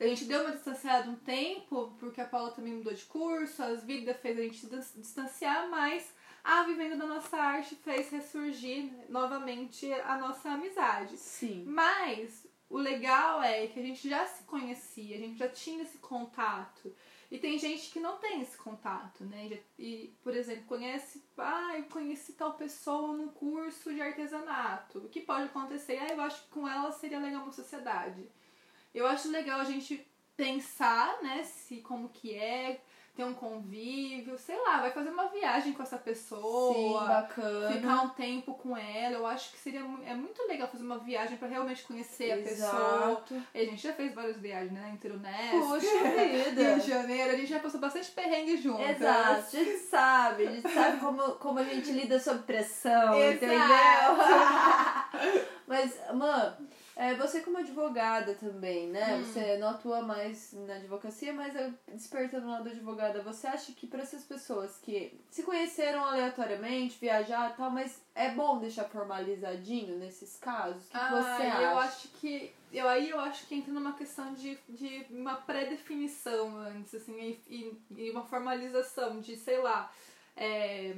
A 0.00 0.06
gente 0.06 0.24
deu 0.24 0.42
uma 0.42 0.52
distanciada 0.52 1.10
um 1.10 1.16
tempo, 1.16 1.94
porque 1.98 2.20
a 2.20 2.26
Paula 2.26 2.50
também 2.50 2.72
mudou 2.74 2.92
de 2.94 3.04
curso, 3.04 3.62
as 3.62 3.82
vidas 3.84 4.18
fez 4.20 4.38
a 4.38 4.42
gente 4.42 4.56
se 4.58 4.66
dis- 4.66 4.92
distanciar, 4.96 5.68
mas 5.68 6.14
a 6.44 6.62
Vivendo 6.62 6.96
da 6.96 7.06
Nossa 7.06 7.36
Arte 7.36 7.74
fez 7.76 8.08
ressurgir 8.10 8.90
novamente 9.08 9.92
a 9.92 10.16
nossa 10.16 10.50
amizade. 10.50 11.16
Sim. 11.16 11.64
Mas 11.66 12.45
o 12.68 12.78
legal 12.78 13.42
é 13.42 13.66
que 13.66 13.78
a 13.78 13.82
gente 13.82 14.08
já 14.08 14.26
se 14.26 14.44
conhecia, 14.44 15.16
a 15.16 15.20
gente 15.20 15.38
já 15.38 15.48
tinha 15.48 15.82
esse 15.82 15.98
contato. 15.98 16.94
E 17.30 17.38
tem 17.38 17.58
gente 17.58 17.90
que 17.90 17.98
não 17.98 18.18
tem 18.18 18.40
esse 18.40 18.56
contato, 18.56 19.24
né? 19.24 19.58
E, 19.78 20.14
por 20.22 20.34
exemplo, 20.34 20.64
conhece, 20.66 21.24
ah, 21.36 21.76
eu 21.76 21.84
conheci 21.84 22.34
tal 22.34 22.54
pessoa 22.54 23.16
num 23.16 23.28
curso 23.28 23.92
de 23.92 24.00
artesanato. 24.00 24.98
O 24.98 25.08
que 25.08 25.20
pode 25.20 25.44
acontecer? 25.44 25.98
Ah, 25.98 26.12
eu 26.12 26.20
acho 26.20 26.42
que 26.44 26.50
com 26.50 26.68
ela 26.68 26.92
seria 26.92 27.18
legal 27.18 27.42
uma 27.42 27.52
sociedade. 27.52 28.28
Eu 28.94 29.06
acho 29.06 29.28
legal 29.28 29.60
a 29.60 29.64
gente 29.64 30.06
pensar, 30.36 31.20
né, 31.22 31.42
se 31.44 31.78
como 31.78 32.10
que 32.10 32.34
é, 32.34 32.80
ter 33.16 33.24
um 33.24 33.32
convívio, 33.32 34.36
sei 34.38 34.56
lá, 34.60 34.82
vai 34.82 34.90
fazer 34.90 35.08
uma 35.08 35.28
viagem 35.28 35.72
com 35.72 35.82
essa 35.82 35.96
pessoa. 35.96 36.74
Sim, 36.74 36.92
bacana. 37.08 37.72
Ficar 37.72 38.02
um 38.02 38.08
tempo 38.10 38.52
com 38.54 38.76
ela. 38.76 39.14
Eu 39.16 39.26
acho 39.26 39.50
que 39.52 39.58
seria 39.58 39.80
é 40.04 40.14
muito 40.14 40.46
legal 40.46 40.68
fazer 40.68 40.84
uma 40.84 40.98
viagem 40.98 41.38
pra 41.38 41.48
realmente 41.48 41.82
conhecer 41.84 42.32
a 42.32 42.36
pessoa. 42.36 43.24
E 43.54 43.60
a 43.60 43.64
gente 43.64 43.82
já 43.82 43.94
fez 43.94 44.14
várias 44.14 44.36
viagens, 44.38 44.72
né? 44.72 44.90
Interunesp, 44.92 45.50
Puxa 45.50 45.86
Rio 46.06 46.44
vida. 46.44 46.78
de 46.78 46.86
Janeiro. 46.86 47.32
A 47.32 47.36
gente 47.36 47.48
já 47.48 47.58
passou 47.58 47.80
bastante 47.80 48.10
perrengue 48.10 48.58
juntas. 48.58 49.00
Exato, 49.00 49.30
a 49.30 49.40
gente 49.50 49.78
sabe, 49.78 50.46
a 50.46 50.50
gente 50.50 50.68
sabe 50.70 51.00
como, 51.00 51.22
como 51.36 51.58
a 51.58 51.64
gente 51.64 51.90
lida 51.92 52.20
sob 52.20 52.42
pressão, 52.42 53.14
Exato. 53.14 53.44
entendeu? 53.44 53.56
Mas, 55.66 55.98
mano, 56.14 56.65
é, 56.98 57.14
você 57.14 57.42
como 57.42 57.58
advogada 57.58 58.34
também, 58.34 58.88
né? 58.88 59.16
Hum. 59.16 59.22
Você 59.24 59.58
não 59.58 59.68
atua 59.68 60.00
mais 60.00 60.54
na 60.54 60.76
advocacia, 60.76 61.30
mas 61.30 61.54
é, 61.54 61.70
despertando 61.88 62.48
lá 62.48 62.62
da 62.62 62.70
advogada, 62.70 63.22
você 63.22 63.46
acha 63.46 63.70
que 63.72 63.86
para 63.86 64.00
essas 64.02 64.24
pessoas 64.24 64.78
que 64.78 65.20
se 65.30 65.42
conheceram 65.42 66.02
aleatoriamente, 66.02 66.98
viajar 66.98 67.50
e 67.50 67.54
tal, 67.54 67.70
mas 67.70 68.00
é 68.14 68.30
bom 68.30 68.58
deixar 68.58 68.84
formalizadinho 68.84 69.98
nesses 69.98 70.38
casos? 70.38 70.86
O 70.86 70.90
que, 70.90 70.96
Ah, 70.96 71.10
você 71.10 71.42
acha? 71.42 71.62
eu 71.62 71.78
acho 71.78 72.08
que. 72.08 72.54
Eu, 72.72 72.88
aí 72.88 73.10
eu 73.10 73.20
acho 73.20 73.46
que 73.46 73.54
entra 73.54 73.74
numa 73.74 73.92
questão 73.92 74.32
de, 74.32 74.58
de 74.66 75.06
uma 75.10 75.34
pré-definição 75.36 76.56
antes, 76.56 76.94
assim, 76.94 77.38
e, 77.46 77.78
e, 77.90 78.10
uma 78.10 78.24
formalização 78.24 79.20
de, 79.20 79.36
sei 79.36 79.58
lá. 79.58 79.92
é, 80.34 80.94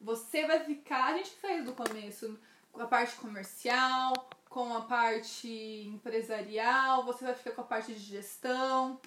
você 0.00 0.46
vai 0.46 0.60
ficar. 0.60 1.12
A 1.12 1.16
gente 1.16 1.30
fez 1.30 1.64
do 1.64 1.72
começo 1.72 2.38
com 2.72 2.82
a 2.82 2.86
parte 2.86 3.14
comercial, 3.16 4.12
com 4.48 4.74
a 4.74 4.80
parte 4.82 5.48
empresarial, 5.86 7.04
você 7.04 7.24
vai 7.24 7.34
ficar 7.34 7.52
com 7.52 7.60
a 7.60 7.64
parte 7.64 7.92
de 7.94 8.00
gestão. 8.00 9.00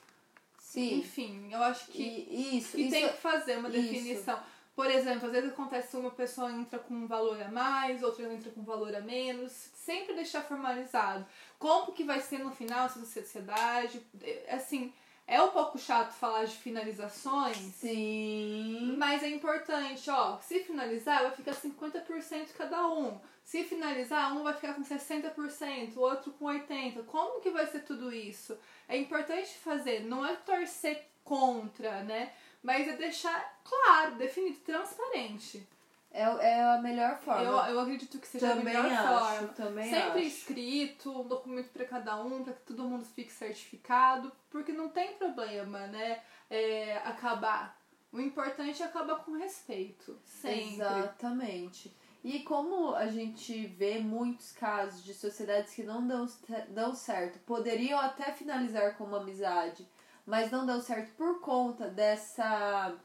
Sim. 0.59 0.99
Enfim, 0.99 1.49
eu 1.51 1.61
acho 1.63 1.87
que 1.91 2.01
E, 2.03 2.57
isso, 2.57 2.77
e 2.77 2.81
isso 2.83 2.91
tem 2.91 3.07
que 3.09 3.17
fazer 3.17 3.57
uma 3.57 3.69
isso. 3.69 3.81
definição. 3.81 4.39
Por 4.75 4.87
exemplo, 4.91 5.27
às 5.27 5.31
vezes 5.31 5.51
acontece 5.51 5.95
uma 5.95 6.11
pessoa 6.11 6.51
entra 6.51 6.77
com 6.79 6.93
um 6.93 7.07
valor 7.07 7.41
a 7.41 7.49
mais, 7.49 8.03
outra 8.03 8.31
entra 8.33 8.51
com 8.51 8.59
um 8.59 8.65
valor 8.65 8.93
a 8.93 8.99
menos. 8.99 9.51
Sempre 9.73 10.15
deixar 10.15 10.41
formalizado. 10.41 11.25
Como 11.57 11.93
que 11.93 12.03
vai 12.03 12.19
ser 12.19 12.39
no 12.39 12.51
final 12.51 12.85
essa 12.87 12.99
sociedade? 13.05 14.05
É, 14.21 14.53
Assim, 14.53 14.93
é 15.25 15.41
um 15.41 15.49
pouco 15.51 15.77
chato 15.79 16.11
falar 16.11 16.43
de 16.43 16.55
finalizações, 16.57 17.55
Sim. 17.55 18.95
mas 18.97 19.23
é 19.23 19.29
importante, 19.29 20.09
ó. 20.09 20.39
Se 20.41 20.59
finalizar, 20.59 21.21
vai 21.21 21.31
ficar 21.31 21.53
50% 21.53 22.47
cada 22.57 22.85
um. 22.87 23.17
Se 23.45 23.63
finalizar, 23.63 24.35
um 24.35 24.41
vai 24.41 24.55
ficar 24.55 24.73
com 24.73 24.83
60%, 24.83 25.95
o 25.95 25.99
outro 25.99 26.31
com 26.33 26.45
80%. 26.45 27.05
Como 27.05 27.39
que 27.39 27.51
vai 27.51 27.67
ser 27.67 27.81
tudo 27.81 28.11
isso? 28.11 28.57
É 28.89 28.97
importante 28.97 29.53
fazer, 29.59 29.99
não 29.99 30.25
é 30.25 30.35
torcer 30.35 31.07
contra, 31.23 32.03
né? 32.03 32.33
Mas 32.63 32.87
é 32.87 32.97
deixar 32.97 33.61
claro, 33.63 34.15
definido, 34.15 34.57
transparente. 34.61 35.65
É, 36.09 36.23
é 36.23 36.63
a 36.63 36.81
melhor 36.81 37.19
forma. 37.19 37.43
Eu, 37.43 37.75
eu 37.75 37.79
acredito 37.81 38.17
que 38.17 38.27
seja 38.27 38.55
também 38.55 38.75
a 38.75 38.81
melhor 38.81 39.03
acho, 39.03 39.37
forma. 39.37 39.47
também 39.49 39.89
Sempre 39.91 40.21
acho. 40.21 40.27
escrito, 40.27 41.21
um 41.21 41.27
documento 41.27 41.69
para 41.69 41.85
cada 41.85 42.23
um, 42.23 42.43
para 42.43 42.53
que 42.53 42.63
todo 42.63 42.83
mundo 42.83 43.05
fique 43.05 43.31
certificado, 43.31 44.31
porque 44.49 44.71
não 44.71 44.89
tem 44.89 45.13
problema, 45.17 45.85
né? 45.85 46.19
É, 46.49 46.97
acabar. 47.05 47.79
O 48.11 48.19
importante 48.19 48.81
é 48.81 48.85
acabar 48.87 49.17
com 49.17 49.33
respeito. 49.33 50.17
Sempre. 50.25 50.77
Exatamente. 50.77 51.95
E 52.25 52.39
como 52.39 52.95
a 52.95 53.05
gente 53.05 53.67
vê 53.67 53.99
muitos 53.99 54.51
casos 54.51 55.03
de 55.03 55.13
sociedades 55.13 55.75
que 55.75 55.83
não 55.83 56.07
dão, 56.07 56.25
dão 56.69 56.95
certo, 56.95 57.37
poderiam 57.45 57.99
até 57.99 58.31
finalizar 58.31 58.97
com 58.97 59.03
uma 59.03 59.19
amizade, 59.21 59.87
mas 60.25 60.49
não 60.49 60.65
dão 60.65 60.81
certo 60.81 61.13
por 61.13 61.39
conta 61.39 61.87
dessa 61.87 62.95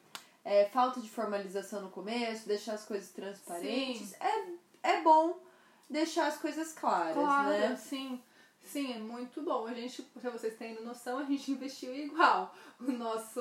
é, 0.43 0.65
falta 0.65 1.03
de 1.03 1.11
formalização 1.11 1.83
no 1.83 1.91
começo, 1.91 2.49
deixar 2.49 2.73
as 2.73 2.87
coisas 2.87 3.11
transparentes. 3.11 4.15
É, 4.19 4.95
é 4.95 5.03
bom 5.03 5.39
deixar 5.91 6.27
as 6.27 6.39
coisas 6.39 6.73
claras, 6.73 7.13
Claro, 7.13 7.51
né? 7.51 7.77
sim. 7.77 8.23
Sim, 8.71 8.93
é 8.93 8.99
muito 8.99 9.43
bom. 9.43 9.67
A 9.67 9.75
gente, 9.75 10.01
pra 10.03 10.31
vocês 10.31 10.57
terem 10.57 10.81
noção, 10.85 11.19
a 11.19 11.25
gente 11.25 11.51
investiu 11.53 11.95
igual. 11.95 12.55
O 12.79 12.91
nosso. 12.93 13.41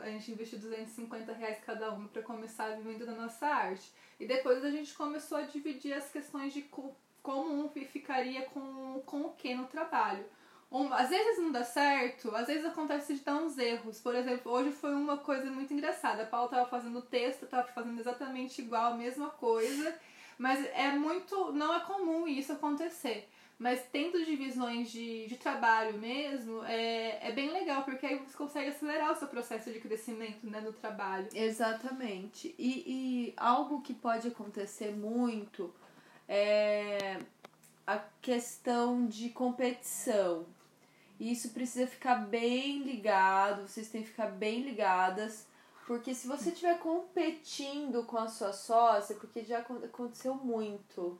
A 0.00 0.08
gente 0.10 0.30
investiu 0.30 0.58
250 0.58 1.32
reais 1.32 1.58
cada 1.64 1.92
um 1.92 2.06
pra 2.06 2.22
começar 2.22 2.76
vivendo 2.76 3.04
da 3.04 3.12
nossa 3.12 3.46
arte. 3.46 3.92
E 4.18 4.26
depois 4.26 4.64
a 4.64 4.70
gente 4.70 4.94
começou 4.94 5.38
a 5.38 5.42
dividir 5.42 5.92
as 5.92 6.08
questões 6.10 6.52
de 6.52 6.62
co- 6.62 6.94
como 7.22 7.52
um 7.64 7.68
ficaria 7.68 8.42
com, 8.46 9.02
com 9.04 9.22
o 9.22 9.32
que 9.32 9.54
no 9.54 9.66
trabalho. 9.66 10.24
Um, 10.70 10.92
às 10.92 11.08
vezes 11.10 11.38
não 11.42 11.52
dá 11.52 11.62
certo, 11.64 12.34
às 12.34 12.46
vezes 12.48 12.64
acontece 12.64 13.14
de 13.14 13.20
dar 13.20 13.36
uns 13.36 13.56
erros. 13.58 14.00
Por 14.00 14.14
exemplo, 14.14 14.50
hoje 14.52 14.70
foi 14.72 14.94
uma 14.94 15.16
coisa 15.18 15.50
muito 15.50 15.72
engraçada. 15.72 16.22
A 16.22 16.26
Paula 16.26 16.48
tava 16.48 16.68
fazendo 16.68 16.98
o 16.98 17.02
texto, 17.02 17.42
eu 17.42 17.48
tava 17.48 17.66
fazendo 17.68 17.98
exatamente 17.98 18.60
igual, 18.62 18.92
a 18.92 18.96
mesma 18.96 19.30
coisa. 19.30 19.94
Mas 20.38 20.64
é 20.74 20.92
muito. 20.92 21.52
Não 21.52 21.74
é 21.74 21.80
comum 21.80 22.26
isso 22.26 22.52
acontecer. 22.52 23.28
Mas 23.58 23.80
tendo 23.92 24.24
divisões 24.24 24.90
de, 24.90 25.26
de 25.28 25.36
trabalho 25.36 25.96
mesmo, 25.98 26.64
é, 26.64 27.28
é 27.28 27.32
bem 27.32 27.50
legal, 27.50 27.84
porque 27.84 28.04
aí 28.04 28.18
você 28.18 28.36
consegue 28.36 28.70
acelerar 28.70 29.12
o 29.12 29.16
seu 29.16 29.28
processo 29.28 29.72
de 29.72 29.78
crescimento 29.78 30.44
né, 30.48 30.60
no 30.60 30.72
trabalho. 30.72 31.28
Exatamente. 31.32 32.54
E, 32.58 32.70
e 32.86 33.34
algo 33.36 33.80
que 33.80 33.94
pode 33.94 34.28
acontecer 34.28 34.90
muito 34.90 35.72
é 36.28 37.18
a 37.86 37.98
questão 38.20 39.06
de 39.06 39.28
competição. 39.28 40.46
E 41.20 41.30
isso 41.30 41.50
precisa 41.50 41.86
ficar 41.86 42.16
bem 42.16 42.82
ligado, 42.82 43.68
vocês 43.68 43.88
têm 43.88 44.02
que 44.02 44.08
ficar 44.08 44.26
bem 44.26 44.62
ligadas, 44.62 45.46
porque 45.86 46.12
se 46.12 46.26
você 46.26 46.48
estiver 46.48 46.78
competindo 46.78 48.04
com 48.04 48.18
a 48.18 48.26
sua 48.26 48.52
sócia, 48.52 49.14
porque 49.16 49.44
já 49.44 49.58
acon- 49.58 49.84
aconteceu 49.84 50.34
muito 50.34 51.18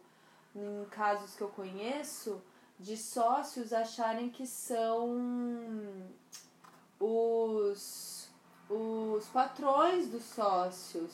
em 0.54 0.84
casos 0.90 1.34
que 1.34 1.42
eu 1.42 1.48
conheço, 1.48 2.40
de 2.78 2.96
sócios 2.96 3.72
acharem 3.72 4.30
que 4.30 4.46
são 4.46 5.16
os, 6.98 8.28
os 8.68 9.26
patrões 9.28 10.08
dos 10.08 10.24
sócios, 10.24 11.12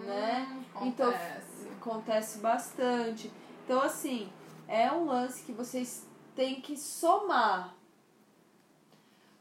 né? 0.00 0.64
Então, 0.82 1.08
Acontece. 1.08 1.68
acontece 1.80 2.38
bastante. 2.38 3.32
Então, 3.64 3.80
assim, 3.82 4.32
é 4.68 4.90
um 4.92 5.06
lance 5.06 5.42
que 5.42 5.52
vocês 5.52 6.06
têm 6.34 6.60
que 6.60 6.76
somar. 6.76 7.74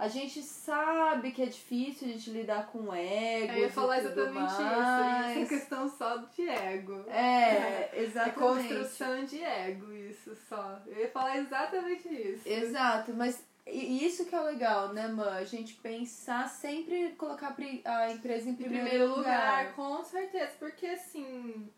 A 0.02 0.08
gente 0.08 0.42
sabe 0.42 1.32
que 1.32 1.44
é 1.44 1.46
difícil 1.46 2.08
a 2.08 2.12
gente 2.12 2.32
lidar 2.32 2.66
com 2.72 2.92
ego. 2.92 3.54
Eu 3.54 3.60
ia 3.60 3.70
falar 3.70 4.00
exatamente 4.00 4.52
isso. 4.52 4.62
mais. 4.64 5.38
Isso 5.38 5.54
é 5.54 5.58
questão 5.60 5.88
só 5.90 6.18
de 6.18 6.50
ego. 6.50 7.06
É, 7.08 7.90
É 7.94 8.02
exatamente. 8.02 8.40
construção 8.40 9.24
de 9.26 9.44
ego, 9.44 9.94
isso 9.94 10.36
só. 10.50 10.82
Eu 10.88 11.02
ia 11.02 11.10
falar 11.10 11.38
exatamente 11.38 12.08
isso. 12.10 12.50
Exato, 12.50 13.14
mas 13.14 13.44
e 13.68 14.04
isso 14.04 14.26
que 14.26 14.34
é 14.34 14.42
legal, 14.42 14.92
né, 14.92 15.08
mãe? 15.08 15.38
A 15.38 15.44
gente 15.44 15.76
pensar 15.76 16.50
sempre 16.50 17.10
colocar 17.12 17.56
a 17.86 18.12
empresa 18.12 18.50
em 18.50 18.54
Em 18.54 18.56
primeiro, 18.56 18.88
primeiro 18.88 19.16
lugar, 19.16 19.68
lugar. 19.68 19.74
com 19.76 20.04
certeza. 20.04 20.52
Porque 20.58 20.88
assim. 20.88 21.70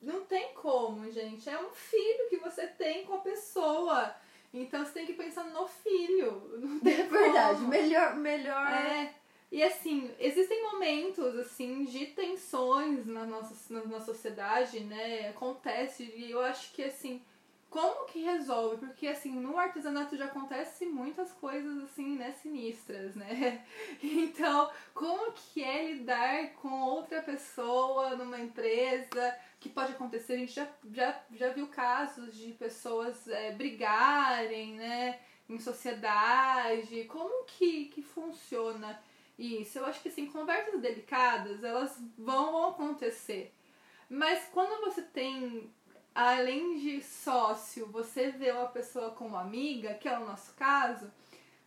Não 0.00 0.24
tem 0.26 0.54
como, 0.54 1.10
gente. 1.10 1.50
É 1.50 1.60
um 1.60 1.70
filho 1.70 2.28
que 2.30 2.36
você 2.36 2.68
tem 2.68 3.04
com 3.04 3.14
a 3.14 3.18
pessoa. 3.18 4.14
Então 4.52 4.84
você 4.84 4.92
tem 4.92 5.06
que 5.06 5.12
pensar 5.12 5.44
no 5.44 5.66
filho. 5.66 6.50
Não 6.60 6.80
tem 6.80 7.00
É 7.00 7.02
verdade, 7.06 7.56
como. 7.58 7.68
melhor, 7.68 8.16
melhor. 8.16 8.66
É. 8.72 9.14
E 9.50 9.62
assim, 9.62 10.10
existem 10.18 10.62
momentos 10.62 11.34
assim 11.38 11.84
de 11.84 12.06
tensões 12.08 13.06
na 13.06 13.24
nossa, 13.24 13.72
na 13.72 13.84
nossa 13.84 14.06
sociedade, 14.12 14.80
né? 14.80 15.30
Acontece, 15.30 16.02
e 16.04 16.30
eu 16.30 16.40
acho 16.42 16.72
que 16.72 16.82
assim, 16.84 17.22
como 17.78 18.06
que 18.06 18.24
resolve? 18.24 18.86
Porque 18.86 19.06
assim, 19.06 19.30
no 19.30 19.56
artesanato 19.56 20.16
já 20.16 20.24
acontece 20.24 20.84
muitas 20.84 21.30
coisas 21.30 21.84
assim, 21.84 22.16
né, 22.16 22.32
sinistras, 22.32 23.14
né? 23.14 23.64
Então, 24.02 24.68
como 24.92 25.30
que 25.32 25.62
é 25.62 25.92
lidar 25.92 26.54
com 26.54 26.82
outra 26.82 27.22
pessoa 27.22 28.16
numa 28.16 28.40
empresa? 28.40 29.38
Que 29.60 29.68
pode 29.68 29.92
acontecer, 29.92 30.32
a 30.32 30.38
gente 30.38 30.52
já, 30.52 30.68
já, 30.92 31.22
já 31.30 31.50
viu 31.50 31.68
casos 31.68 32.36
de 32.36 32.50
pessoas 32.52 33.28
é, 33.28 33.52
brigarem, 33.52 34.74
né? 34.74 35.20
Em 35.48 35.60
sociedade, 35.60 37.04
como 37.04 37.44
que, 37.44 37.84
que 37.86 38.02
funciona 38.02 39.00
isso? 39.38 39.78
Eu 39.78 39.86
acho 39.86 40.02
que 40.02 40.08
assim, 40.08 40.26
conversas 40.26 40.80
delicadas, 40.80 41.62
elas 41.62 41.96
vão, 42.18 42.50
vão 42.50 42.70
acontecer. 42.70 43.54
Mas 44.10 44.48
quando 44.52 44.84
você 44.84 45.02
tem, 45.02 45.70
além 46.18 46.78
de 46.78 47.00
sócio, 47.00 47.86
você 47.86 48.30
vê 48.30 48.50
uma 48.50 48.66
pessoa 48.66 49.12
como 49.12 49.36
amiga, 49.36 49.94
que 49.94 50.08
é 50.08 50.18
o 50.18 50.26
nosso 50.26 50.52
caso, 50.54 51.08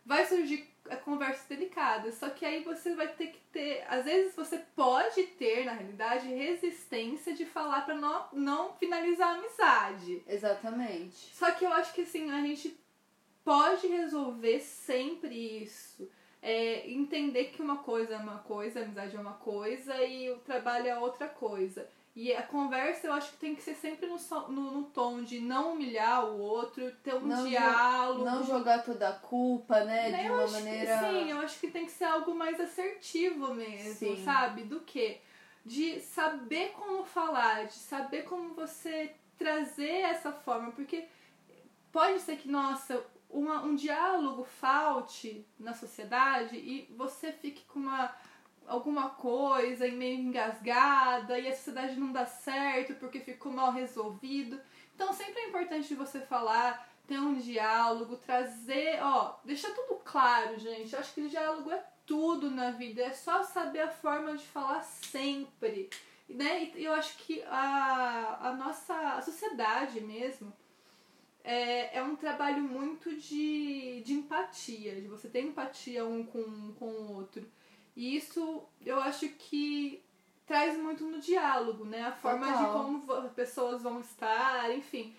vai 0.04 0.26
surgir 0.26 0.68
eh, 0.90 0.96
conversas 0.96 1.46
delicadas. 1.46 2.16
Só 2.16 2.28
que 2.28 2.44
aí 2.44 2.62
você 2.62 2.94
vai 2.94 3.08
ter 3.08 3.28
que 3.28 3.38
ter. 3.50 3.82
Às 3.88 4.04
vezes 4.04 4.36
você 4.36 4.58
pode 4.76 5.22
ter, 5.38 5.64
na 5.64 5.72
realidade, 5.72 6.28
resistência 6.28 7.32
de 7.32 7.46
falar 7.46 7.86
pra 7.86 7.94
não, 7.94 8.26
não 8.32 8.74
finalizar 8.74 9.28
a 9.28 9.38
amizade. 9.38 10.22
Exatamente. 10.28 11.34
Só 11.34 11.50
que 11.52 11.64
eu 11.64 11.72
acho 11.72 11.94
que 11.94 12.02
assim, 12.02 12.30
a 12.30 12.42
gente 12.42 12.78
pode 13.42 13.86
resolver 13.86 14.60
sempre 14.60 15.62
isso. 15.62 16.10
É, 16.42 16.90
entender 16.90 17.44
que 17.46 17.62
uma 17.62 17.78
coisa 17.78 18.14
é 18.14 18.18
uma 18.18 18.38
coisa, 18.40 18.80
a 18.80 18.82
amizade 18.82 19.16
é 19.16 19.20
uma 19.20 19.34
coisa 19.34 19.96
e 20.04 20.30
o 20.30 20.40
trabalho 20.40 20.88
é 20.88 20.98
outra 20.98 21.26
coisa. 21.26 21.88
E 22.14 22.30
a 22.34 22.42
conversa 22.42 23.06
eu 23.06 23.12
acho 23.14 23.30
que 23.32 23.38
tem 23.38 23.54
que 23.54 23.62
ser 23.62 23.74
sempre 23.74 24.06
no, 24.06 24.18
no, 24.48 24.70
no 24.70 24.84
tom 24.84 25.22
de 25.22 25.40
não 25.40 25.72
humilhar 25.72 26.26
o 26.26 26.38
outro, 26.38 26.92
ter 27.02 27.14
um 27.14 27.20
não 27.20 27.48
diálogo. 27.48 28.24
não 28.24 28.44
jogar 28.44 28.84
toda 28.84 29.08
a 29.08 29.14
culpa, 29.14 29.82
né? 29.84 30.10
né? 30.10 30.22
De 30.24 30.30
uma 30.30 30.46
maneira. 30.46 30.98
Que, 30.98 31.04
sim, 31.06 31.30
eu 31.30 31.38
acho 31.38 31.58
que 31.58 31.70
tem 31.70 31.86
que 31.86 31.92
ser 31.92 32.04
algo 32.04 32.34
mais 32.34 32.60
assertivo 32.60 33.54
mesmo, 33.54 33.94
sim. 34.16 34.24
sabe? 34.24 34.64
Do 34.64 34.80
que? 34.80 35.20
De 35.64 36.00
saber 36.00 36.72
como 36.72 37.02
falar, 37.02 37.64
de 37.64 37.74
saber 37.74 38.24
como 38.24 38.52
você 38.52 39.14
trazer 39.38 40.02
essa 40.02 40.32
forma. 40.32 40.70
Porque 40.72 41.06
pode 41.90 42.20
ser 42.20 42.36
que, 42.36 42.48
nossa, 42.48 43.02
uma, 43.30 43.62
um 43.62 43.74
diálogo 43.74 44.44
falte 44.44 45.46
na 45.58 45.72
sociedade 45.72 46.56
e 46.56 46.92
você 46.94 47.32
fique 47.32 47.64
com 47.64 47.78
uma 47.78 48.14
alguma 48.72 49.10
coisa 49.10 49.86
e 49.86 49.92
meio 49.92 50.18
engasgada 50.18 51.38
e 51.38 51.46
a 51.46 51.54
sociedade 51.54 51.98
não 51.98 52.10
dá 52.10 52.24
certo 52.26 52.94
porque 52.94 53.20
ficou 53.20 53.52
mal 53.52 53.70
resolvido. 53.70 54.60
Então 54.94 55.12
sempre 55.12 55.40
é 55.42 55.48
importante 55.48 55.94
você 55.94 56.20
falar, 56.20 56.88
ter 57.06 57.18
um 57.18 57.34
diálogo, 57.34 58.16
trazer, 58.16 58.98
ó, 59.02 59.36
deixar 59.44 59.70
tudo 59.72 60.00
claro, 60.04 60.58
gente. 60.58 60.92
Eu 60.92 61.00
acho 61.00 61.12
que 61.14 61.20
o 61.20 61.28
diálogo 61.28 61.70
é 61.70 61.84
tudo 62.06 62.50
na 62.50 62.70
vida, 62.70 63.02
é 63.02 63.12
só 63.12 63.42
saber 63.42 63.80
a 63.80 63.90
forma 63.90 64.36
de 64.36 64.44
falar 64.44 64.82
sempre. 64.82 65.90
Né? 66.28 66.72
E 66.74 66.84
eu 66.84 66.92
acho 66.94 67.16
que 67.18 67.42
a, 67.44 68.38
a 68.40 68.52
nossa 68.54 68.94
a 68.94 69.22
sociedade 69.22 70.00
mesmo, 70.00 70.52
é, 71.44 71.98
é 71.98 72.02
um 72.02 72.16
trabalho 72.16 72.62
muito 72.62 73.14
de, 73.16 74.00
de 74.02 74.14
empatia, 74.14 75.00
de 75.00 75.08
você 75.08 75.28
ter 75.28 75.42
empatia 75.42 76.06
um 76.06 76.24
com, 76.24 76.72
com 76.78 76.86
o 76.86 77.16
outro. 77.16 77.46
E 77.94 78.16
isso 78.16 78.62
eu 78.84 79.00
acho 79.00 79.28
que 79.28 80.02
traz 80.46 80.76
muito 80.78 81.04
no 81.04 81.20
diálogo, 81.20 81.84
né? 81.84 82.02
A 82.02 82.12
forma 82.12 82.46
Total. 82.46 82.66
de 82.66 82.72
como 82.72 83.12
as 83.12 83.32
pessoas 83.32 83.82
vão 83.82 84.00
estar, 84.00 84.70
enfim. 84.74 85.14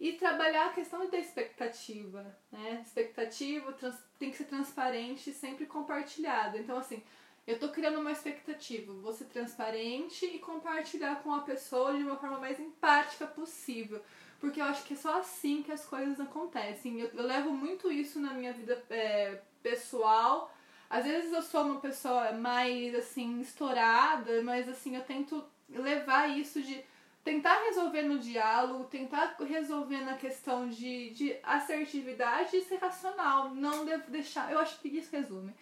E 0.00 0.12
trabalhar 0.12 0.66
a 0.66 0.72
questão 0.72 1.08
da 1.08 1.18
expectativa, 1.18 2.36
né? 2.50 2.82
Expectativa 2.84 3.72
trans, 3.72 3.96
tem 4.18 4.30
que 4.30 4.36
ser 4.36 4.44
transparente 4.44 5.30
e 5.30 5.34
sempre 5.34 5.66
compartilhada. 5.66 6.58
Então, 6.58 6.76
assim, 6.76 7.02
eu 7.46 7.58
tô 7.58 7.68
criando 7.68 8.00
uma 8.00 8.12
expectativa, 8.12 8.92
vou 8.92 9.12
ser 9.12 9.26
transparente 9.26 10.26
e 10.26 10.38
compartilhar 10.38 11.22
com 11.22 11.32
a 11.32 11.40
pessoa 11.40 11.96
de 11.96 12.02
uma 12.02 12.16
forma 12.16 12.38
mais 12.38 12.58
empática 12.58 13.26
possível 13.26 14.02
porque 14.44 14.60
eu 14.60 14.66
acho 14.66 14.84
que 14.84 14.92
é 14.92 14.96
só 14.96 15.20
assim 15.20 15.62
que 15.62 15.72
as 15.72 15.86
coisas 15.86 16.20
acontecem. 16.20 17.00
Eu, 17.00 17.08
eu 17.14 17.26
levo 17.26 17.50
muito 17.50 17.90
isso 17.90 18.20
na 18.20 18.34
minha 18.34 18.52
vida 18.52 18.82
é, 18.90 19.40
pessoal. 19.62 20.53
Às 20.94 21.06
vezes 21.06 21.32
eu 21.32 21.42
sou 21.42 21.64
uma 21.64 21.80
pessoa 21.80 22.30
mais 22.30 22.94
assim 22.94 23.40
estourada, 23.40 24.40
mas 24.44 24.68
assim 24.68 24.94
eu 24.94 25.02
tento 25.02 25.44
levar 25.68 26.28
isso 26.28 26.62
de 26.62 26.84
tentar 27.24 27.64
resolver 27.64 28.02
no 28.02 28.20
diálogo, 28.20 28.84
tentar 28.84 29.36
resolver 29.40 30.02
na 30.02 30.14
questão 30.14 30.68
de, 30.68 31.10
de 31.10 31.36
assertividade 31.42 32.56
e 32.56 32.62
ser 32.62 32.76
racional. 32.76 33.52
Não 33.52 33.84
devo 33.84 34.08
deixar. 34.08 34.52
Eu 34.52 34.60
acho 34.60 34.78
que 34.78 34.86
isso 34.86 35.10
resume. 35.10 35.52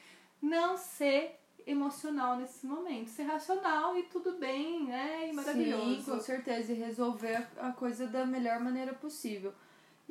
Não 0.42 0.76
ser 0.76 1.40
emocional 1.66 2.36
nesse 2.36 2.66
momento. 2.66 3.08
Ser 3.08 3.22
racional 3.22 3.96
e 3.96 4.02
tudo 4.02 4.32
bem, 4.32 4.84
né? 4.84 5.30
E 5.30 5.32
maravilhoso. 5.32 6.02
Sim, 6.02 6.10
com 6.10 6.20
certeza. 6.20 6.72
E 6.72 6.76
resolver 6.76 7.48
a 7.56 7.72
coisa 7.72 8.06
da 8.06 8.26
melhor 8.26 8.60
maneira 8.60 8.92
possível. 8.92 9.54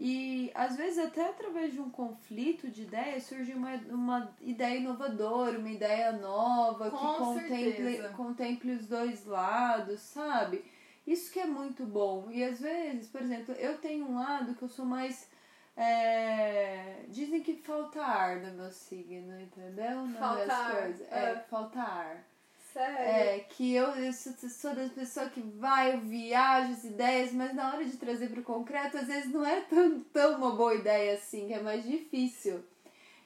E 0.04 0.52
às 0.56 0.76
vezes 0.76 0.98
até 0.98 1.30
através 1.30 1.72
de 1.72 1.80
um 1.80 1.92
conflito 1.92 2.72
de 2.72 2.82
ideias 2.82 3.22
surge 3.22 3.54
uma, 3.54 3.76
uma 3.88 4.36
ideia 4.42 4.80
inovadora, 4.80 5.60
uma 5.60 5.70
ideia 5.70 6.12
nova 6.12 6.90
Com 6.90 6.98
que 6.98 7.18
contemple, 7.20 8.10
contemple 8.16 8.72
os 8.72 8.88
dois 8.88 9.28
lados, 9.28 10.00
sabe? 10.00 10.66
Isso 11.06 11.32
que 11.32 11.40
é 11.40 11.46
muito 11.46 11.86
bom. 11.86 12.32
E 12.32 12.44
às 12.44 12.60
vezes, 12.60 13.10
por 13.10 13.22
exemplo, 13.22 13.54
eu 13.54 13.78
tenho 13.78 14.08
um 14.08 14.16
lado 14.16 14.56
que 14.56 14.64
eu 14.64 14.70
sou 14.70 14.86
mais 14.86 15.30
é, 15.78 17.06
dizem 17.10 17.44
que 17.44 17.58
falta 17.58 18.02
ar 18.02 18.38
no 18.38 18.54
meu 18.54 18.72
signo, 18.72 19.40
entendeu? 19.40 20.08
Não 20.08 20.20
falta 20.20 20.52
ar. 20.52 20.82
Coisas. 20.82 21.12
É, 21.12 21.32
é, 21.32 21.40
falta 21.42 21.80
ar. 21.80 22.26
Sério? 22.74 22.98
É, 22.98 23.40
que 23.40 23.74
eu, 23.74 23.88
eu 23.96 24.14
sou, 24.14 24.74
das 24.74 24.92
pessoas 24.92 25.32
que 25.32 25.42
vai, 25.42 25.94
eu 25.94 26.00
viajo 26.00 26.72
as 26.72 26.84
ideias, 26.86 27.34
mas 27.34 27.54
na 27.54 27.74
hora 27.74 27.84
de 27.84 27.98
trazer 27.98 28.30
pro 28.30 28.44
concreto, 28.44 28.98
às 28.98 29.08
vezes 29.08 29.32
não 29.32 29.46
é 29.46 29.62
tão, 29.62 30.00
tão 30.14 30.38
uma 30.38 30.56
boa 30.56 30.74
ideia 30.74 31.16
assim, 31.16 31.48
que 31.48 31.54
é 31.54 31.62
mais 31.62 31.84
difícil. 31.84 32.64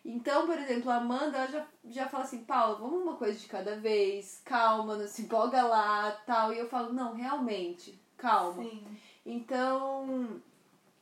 Então, 0.03 0.45
por 0.45 0.57
exemplo, 0.57 0.91
a 0.91 0.97
Amanda 0.97 1.37
ela 1.37 1.47
já, 1.47 1.67
já 1.85 2.07
fala 2.07 2.23
assim, 2.23 2.43
Paulo, 2.43 2.77
vamos 2.77 3.01
uma 3.01 3.17
coisa 3.17 3.39
de 3.39 3.47
cada 3.47 3.75
vez, 3.75 4.41
calma, 4.45 4.95
não 4.95 5.07
se 5.07 5.23
empolga 5.23 5.63
lá, 5.63 6.11
tal. 6.25 6.53
E 6.53 6.59
eu 6.59 6.69
falo, 6.69 6.93
não, 6.93 7.13
realmente, 7.13 7.99
calma. 8.15 8.63
Sim. 8.63 8.85
Então, 9.25 10.41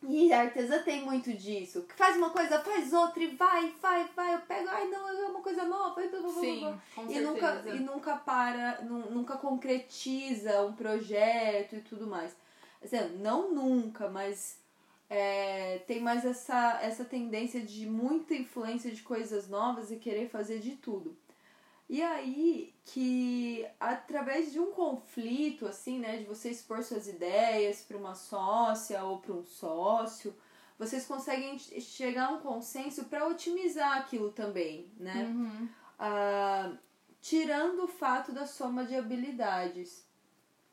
e 0.07 0.33
a 0.33 0.41
artesã 0.41 0.81
tem 0.83 1.03
muito 1.03 1.33
disso. 1.33 1.85
Faz 1.95 2.17
uma 2.17 2.29
coisa, 2.29 2.59
faz 2.59 2.91
outra 2.93 3.23
e 3.23 3.27
vai, 3.35 3.73
vai, 3.81 4.05
vai. 4.15 4.33
Eu 4.35 4.39
pego, 4.41 4.69
ai 4.69 4.87
não, 4.87 5.07
é 5.07 5.27
uma 5.27 5.41
coisa 5.41 5.63
nova. 5.63 5.95
Blá, 5.95 6.19
blá, 6.19 6.29
Sim, 6.31 6.79
com 6.95 7.09
e 7.09 7.19
nunca 7.19 7.63
E 7.67 7.79
nunca 7.79 8.15
para, 8.17 8.81
nunca 8.81 9.37
concretiza 9.37 10.61
um 10.61 10.73
projeto 10.73 11.75
e 11.75 11.81
tudo 11.81 12.07
mais. 12.07 12.35
Assim, 12.83 12.97
não 13.19 13.53
nunca, 13.53 14.09
mas 14.09 14.57
é, 15.09 15.79
tem 15.87 16.01
mais 16.01 16.25
essa, 16.25 16.79
essa 16.81 17.05
tendência 17.05 17.61
de 17.61 17.85
muita 17.85 18.33
influência 18.33 18.91
de 18.91 19.01
coisas 19.01 19.47
novas 19.47 19.91
e 19.91 19.95
querer 19.95 20.29
fazer 20.29 20.59
de 20.59 20.71
tudo. 20.71 21.15
E 21.89 22.01
aí 22.01 22.73
que 22.85 23.65
através 23.79 24.51
de 24.51 24.59
um 24.59 24.71
conflito 24.71 25.67
assim, 25.67 25.99
né, 25.99 26.17
de 26.17 26.25
você 26.25 26.49
expor 26.49 26.83
suas 26.83 27.07
ideias 27.07 27.81
para 27.81 27.97
uma 27.97 28.15
sócia 28.15 29.03
ou 29.03 29.19
para 29.19 29.33
um 29.33 29.43
sócio, 29.43 30.35
vocês 30.77 31.05
conseguem 31.05 31.57
chegar 31.59 32.27
a 32.27 32.31
um 32.31 32.39
consenso 32.39 33.05
para 33.05 33.27
otimizar 33.27 33.97
aquilo 33.97 34.31
também, 34.31 34.91
né? 34.97 35.25
Uhum. 35.25 35.69
Ah, 35.99 36.73
tirando 37.21 37.83
o 37.83 37.87
fato 37.87 38.31
da 38.31 38.45
soma 38.45 38.85
de 38.85 38.95
habilidades. 38.95 40.05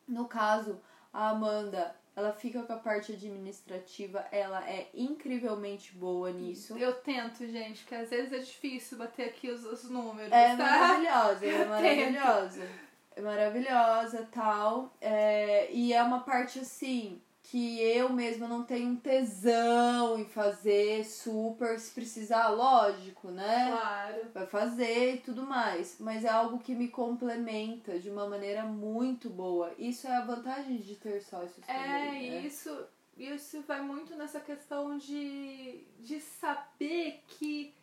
No 0.08 0.26
caso, 0.26 0.80
a 1.12 1.30
Amanda 1.30 1.94
ela 2.20 2.32
fica 2.32 2.62
com 2.62 2.72
a 2.72 2.76
parte 2.76 3.12
administrativa, 3.12 4.24
ela 4.30 4.68
é 4.68 4.88
incrivelmente 4.94 5.92
boa 5.94 6.30
nisso. 6.30 6.76
Eu 6.76 6.92
tento, 6.92 7.46
gente, 7.46 7.80
porque 7.80 7.94
às 7.94 8.10
vezes 8.10 8.32
é 8.32 8.38
difícil 8.38 8.98
bater 8.98 9.28
aqui 9.28 9.50
os, 9.50 9.64
os 9.64 9.90
números. 9.90 10.30
É 10.30 10.54
tá? 10.54 10.56
maravilhosa, 10.56 11.46
é 11.46 11.64
maravilhosa. 11.66 12.68
É 13.16 13.20
maravilhosa 13.22 14.28
tal. 14.30 14.94
É, 15.00 15.72
e 15.72 15.92
é 15.92 16.02
uma 16.02 16.20
parte 16.20 16.58
assim 16.60 17.20
que 17.50 17.80
eu 17.82 18.10
mesma 18.10 18.46
não 18.46 18.62
tenho 18.62 18.96
tesão 18.98 20.16
em 20.16 20.24
fazer 20.24 21.04
super, 21.04 21.80
se 21.80 21.90
precisar, 21.90 22.48
lógico, 22.50 23.28
né? 23.28 23.72
Claro. 23.72 24.30
Vai 24.32 24.46
fazer 24.46 25.16
e 25.16 25.18
tudo 25.18 25.42
mais. 25.42 25.96
Mas 25.98 26.24
é 26.24 26.28
algo 26.28 26.60
que 26.60 26.76
me 26.76 26.86
complementa 26.86 27.98
de 27.98 28.08
uma 28.08 28.28
maneira 28.28 28.62
muito 28.62 29.28
boa. 29.28 29.74
Isso 29.76 30.06
é 30.06 30.16
a 30.16 30.24
vantagem 30.24 30.76
de 30.76 30.94
ter 30.94 31.20
sócios 31.22 31.68
é, 31.68 31.74
também. 31.74 32.28
É, 32.28 32.30
né? 32.30 32.46
isso, 32.46 32.86
isso 33.18 33.60
vai 33.62 33.82
muito 33.82 34.14
nessa 34.14 34.38
questão 34.38 34.96
de, 34.96 35.84
de 35.98 36.20
saber 36.20 37.20
que 37.26 37.74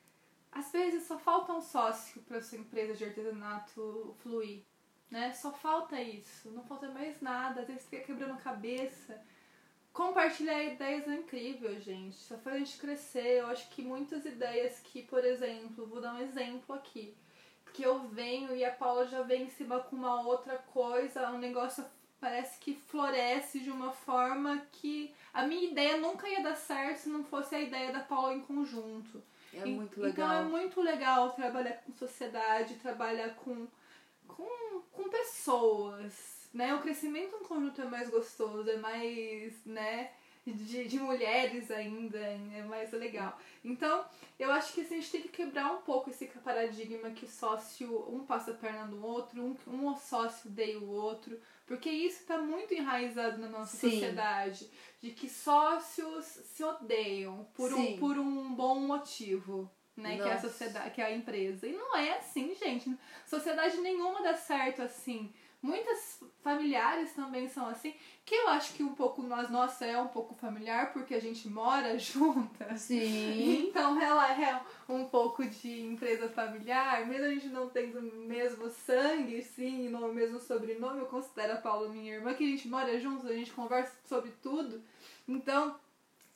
às 0.50 0.72
vezes 0.72 1.04
só 1.04 1.20
falta 1.20 1.52
um 1.52 1.62
sócio 1.62 2.22
para 2.22 2.42
sua 2.42 2.58
empresa 2.58 2.94
de 2.94 3.04
artesanato 3.04 4.16
fluir. 4.24 4.64
Né? 5.12 5.34
Só 5.34 5.52
falta 5.52 6.02
isso, 6.02 6.52
não 6.52 6.64
falta 6.64 6.90
mais 6.90 7.20
nada, 7.20 7.62
às 7.62 7.68
vezes 7.68 7.84
fica 7.84 8.04
quebrando 8.04 8.34
a 8.34 8.38
cabeça 8.38 9.22
Compartilhar 9.98 10.62
ideias 10.62 11.08
é 11.08 11.16
incrível, 11.16 11.82
gente. 11.82 12.16
Só 12.18 12.38
faz 12.38 12.56
a 12.56 12.60
gente 12.60 12.78
crescer. 12.78 13.40
Eu 13.40 13.48
acho 13.48 13.68
que 13.72 13.82
muitas 13.82 14.24
ideias 14.26 14.80
que, 14.80 15.02
por 15.02 15.26
exemplo, 15.26 15.88
vou 15.88 16.00
dar 16.00 16.14
um 16.14 16.22
exemplo 16.22 16.76
aqui. 16.76 17.18
Que 17.74 17.82
eu 17.82 18.08
venho 18.08 18.56
e 18.56 18.64
a 18.64 18.70
Paula 18.70 19.08
já 19.08 19.24
vem 19.24 19.46
em 19.46 19.50
cima 19.50 19.80
com 19.80 19.96
uma 19.96 20.22
outra 20.22 20.56
coisa, 20.56 21.32
um 21.32 21.40
negócio 21.40 21.84
parece 22.20 22.60
que 22.60 22.76
floresce 22.76 23.60
de 23.60 23.72
uma 23.72 23.92
forma 23.92 24.62
que 24.72 25.16
a 25.34 25.48
minha 25.48 25.68
ideia 25.68 25.98
nunca 25.98 26.30
ia 26.30 26.44
dar 26.44 26.56
certo 26.56 27.00
se 27.00 27.10
não 27.10 27.24
fosse 27.24 27.56
a 27.56 27.60
ideia 27.60 27.92
da 27.92 28.02
Paula 28.02 28.36
em 28.36 28.42
conjunto. 28.42 29.24
É 29.52 29.66
muito 29.66 30.00
legal. 30.00 30.12
Então 30.12 30.32
é 30.32 30.44
muito 30.44 30.80
legal 30.80 31.32
trabalhar 31.32 31.74
com 31.78 31.92
sociedade, 31.94 32.76
trabalhar 32.76 33.34
com, 33.34 33.68
com, 34.28 34.82
com 34.92 35.10
pessoas 35.10 36.37
né? 36.58 36.74
O 36.74 36.82
crescimento 36.82 37.36
em 37.36 37.44
conjunto 37.44 37.82
é 37.82 37.86
mais 37.86 38.10
gostoso, 38.10 38.70
é 38.70 38.78
mais, 38.78 39.54
né? 39.66 40.12
de, 40.54 40.86
de 40.86 41.00
mulheres 41.00 41.70
ainda, 41.72 42.18
é 42.18 42.64
mais 42.64 42.92
legal. 42.92 43.38
Então, 43.64 44.06
eu 44.40 44.52
acho 44.52 44.74
que 44.74 44.82
assim, 44.82 44.96
a 44.96 44.98
gente 45.00 45.12
tem 45.12 45.22
que 45.22 45.30
quebrar 45.30 45.72
um 45.74 45.82
pouco 45.82 46.10
esse 46.10 46.26
paradigma 46.26 47.12
que 47.12 47.26
o 47.26 47.30
sócio, 47.30 48.06
um 48.10 48.26
passa 48.26 48.52
a 48.52 48.54
perna 48.54 48.86
no 48.86 49.06
outro, 49.06 49.44
um, 49.44 49.58
um 49.68 49.96
sócio 49.96 50.50
odeia 50.50 50.80
o 50.80 50.90
outro, 50.90 51.40
porque 51.66 51.90
isso 51.90 52.22
está 52.22 52.38
muito 52.38 52.74
enraizado 52.74 53.38
na 53.38 53.50
nossa 53.50 53.76
Sim. 53.76 53.92
sociedade, 53.92 54.70
de 55.02 55.12
que 55.12 55.30
sócios 55.30 56.26
se 56.26 56.64
odeiam 56.64 57.48
por, 57.54 57.74
um, 57.74 57.98
por 57.98 58.18
um 58.18 58.54
bom 58.54 58.80
motivo. 58.80 59.70
Né, 59.96 60.16
que 60.16 60.30
é 60.30 60.34
a 60.34 60.40
sociedade, 60.40 60.92
que 60.92 61.02
é 61.02 61.06
a 61.06 61.12
empresa. 61.12 61.66
E 61.66 61.74
não 61.74 61.98
é 61.98 62.20
assim, 62.20 62.54
gente. 62.54 62.96
Sociedade 63.26 63.78
nenhuma 63.78 64.22
dá 64.22 64.36
certo 64.36 64.84
assim. 64.84 65.34
Muitas 65.62 66.24
familiares 66.44 67.14
também 67.14 67.50
são 67.50 67.68
assim, 67.68 67.94
que 68.24 68.36
eu 68.36 68.50
acho 68.50 68.74
que 68.74 68.84
um 68.84 68.94
pouco 68.94 69.24
nós 69.24 69.50
nossa 69.50 69.86
é 69.86 70.00
um 70.00 70.08
pouco 70.08 70.36
familiar 70.36 70.94
porque 70.94 71.16
a 71.16 71.20
gente 71.20 71.48
mora 71.50 71.98
juntas. 72.00 72.82
Sim. 72.82 73.68
Então 73.68 74.00
ela 74.00 74.32
é 74.40 74.62
um 74.88 75.06
pouco 75.06 75.44
de 75.44 75.82
empresa 75.82 76.30
familiar, 76.30 77.08
mesmo 77.08 77.26
a 77.26 77.30
gente 77.30 77.48
não 77.48 77.70
tendo 77.70 78.00
o 78.00 78.28
mesmo 78.28 78.70
sangue, 78.70 79.42
sim, 79.42 79.90
no 79.90 80.14
mesmo 80.14 80.40
sobrenome, 80.40 81.00
eu 81.00 81.08
considero 81.08 81.54
a 81.54 81.58
Paula 81.58 81.90
minha 81.90 82.14
irmã, 82.14 82.34
que 82.36 82.44
a 82.44 82.48
gente 82.48 82.68
mora 82.68 83.00
juntos, 83.00 83.26
a 83.26 83.34
gente 83.34 83.52
conversa 83.52 83.94
sobre 84.06 84.32
tudo. 84.42 84.82
Então, 85.28 85.76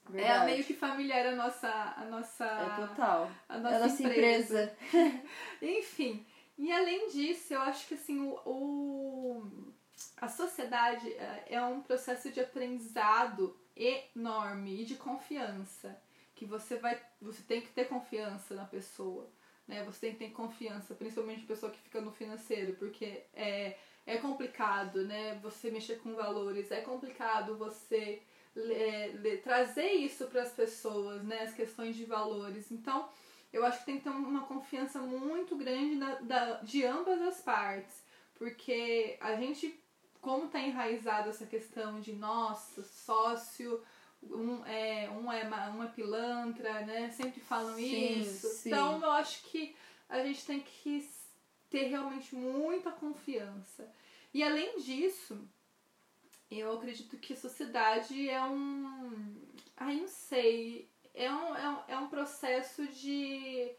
Verdade. 0.09 0.51
É 0.51 0.53
meio 0.53 0.63
que 0.63 0.73
familiar 0.73 1.25
a 1.27 1.35
nossa. 1.35 1.69
A 1.69 2.05
nossa 2.05 2.45
é 2.45 2.87
total. 2.87 3.31
A 3.47 3.57
nossa, 3.59 3.75
a 3.75 3.79
nossa 3.79 4.03
empresa. 4.03 4.75
empresa. 4.87 5.21
Enfim. 5.61 6.25
E 6.61 6.71
além 6.71 7.07
disso, 7.07 7.55
eu 7.55 7.61
acho 7.61 7.87
que 7.87 7.95
assim, 7.95 8.19
o, 8.19 8.39
o, 8.45 9.73
a 10.17 10.27
sociedade 10.27 11.11
é, 11.13 11.45
é 11.55 11.61
um 11.63 11.81
processo 11.81 12.31
de 12.31 12.39
aprendizado 12.39 13.59
enorme 13.75 14.83
e 14.83 14.85
de 14.85 14.95
confiança. 14.95 15.99
Que 16.35 16.45
você 16.45 16.77
vai. 16.77 17.01
Você 17.19 17.41
tem 17.41 17.61
que 17.61 17.69
ter 17.69 17.85
confiança 17.87 18.53
na 18.53 18.65
pessoa. 18.65 19.27
Né? 19.67 19.83
Você 19.85 20.01
tem 20.01 20.11
que 20.11 20.19
ter 20.19 20.29
confiança, 20.33 20.93
principalmente 20.93 21.47
pessoa 21.47 21.71
que 21.71 21.79
fica 21.79 21.99
no 21.99 22.11
financeiro, 22.11 22.75
porque 22.75 23.23
é, 23.33 23.75
é 24.05 24.17
complicado, 24.17 25.03
né? 25.03 25.39
Você 25.41 25.71
mexer 25.71 25.97
com 25.97 26.13
valores, 26.13 26.69
é 26.69 26.81
complicado 26.81 27.57
você 27.57 28.21
é, 28.55 29.37
trazer 29.43 29.93
isso 29.93 30.27
para 30.27 30.43
as 30.43 30.51
pessoas, 30.51 31.23
né? 31.23 31.41
As 31.41 31.55
questões 31.55 31.95
de 31.95 32.05
valores. 32.05 32.71
Então, 32.71 33.09
eu 33.51 33.65
acho 33.65 33.79
que 33.79 33.85
tem 33.85 33.97
que 33.97 34.03
ter 34.03 34.09
uma 34.09 34.45
confiança 34.45 34.99
muito 34.99 35.55
grande 35.55 35.97
da, 35.97 36.15
da, 36.15 36.53
de 36.61 36.85
ambas 36.85 37.21
as 37.21 37.41
partes, 37.41 38.01
porque 38.35 39.17
a 39.19 39.35
gente, 39.35 39.77
como 40.21 40.45
está 40.45 40.59
enraizado 40.59 41.29
essa 41.29 41.45
questão 41.45 41.99
de 41.99 42.13
nossa, 42.13 42.83
sócio, 42.83 43.83
um 44.23 44.65
é, 44.65 45.09
um 45.09 45.31
é, 45.31 45.43
um 45.71 45.83
é 45.83 45.87
pilantra, 45.87 46.85
né? 46.85 47.09
Sempre 47.09 47.41
falam 47.41 47.75
sim, 47.75 48.19
isso. 48.19 48.47
Sim. 48.47 48.69
Então 48.69 49.01
eu 49.01 49.11
acho 49.11 49.43
que 49.43 49.75
a 50.07 50.23
gente 50.23 50.45
tem 50.45 50.61
que 50.61 51.09
ter 51.69 51.87
realmente 51.87 52.35
muita 52.35 52.91
confiança. 52.91 53.91
E 54.33 54.43
além 54.43 54.79
disso, 54.79 55.37
eu 56.49 56.71
acredito 56.73 57.17
que 57.17 57.33
a 57.33 57.37
sociedade 57.37 58.29
é 58.29 58.41
um. 58.43 59.35
Ai, 59.75 59.95
não 59.95 60.07
sei 60.07 60.89
é 61.13 61.31
um, 61.31 61.55
é 61.55 61.69
um, 61.69 61.77
é 61.89 61.97
um 61.97 62.07
processo 62.07 62.87
de, 62.87 63.71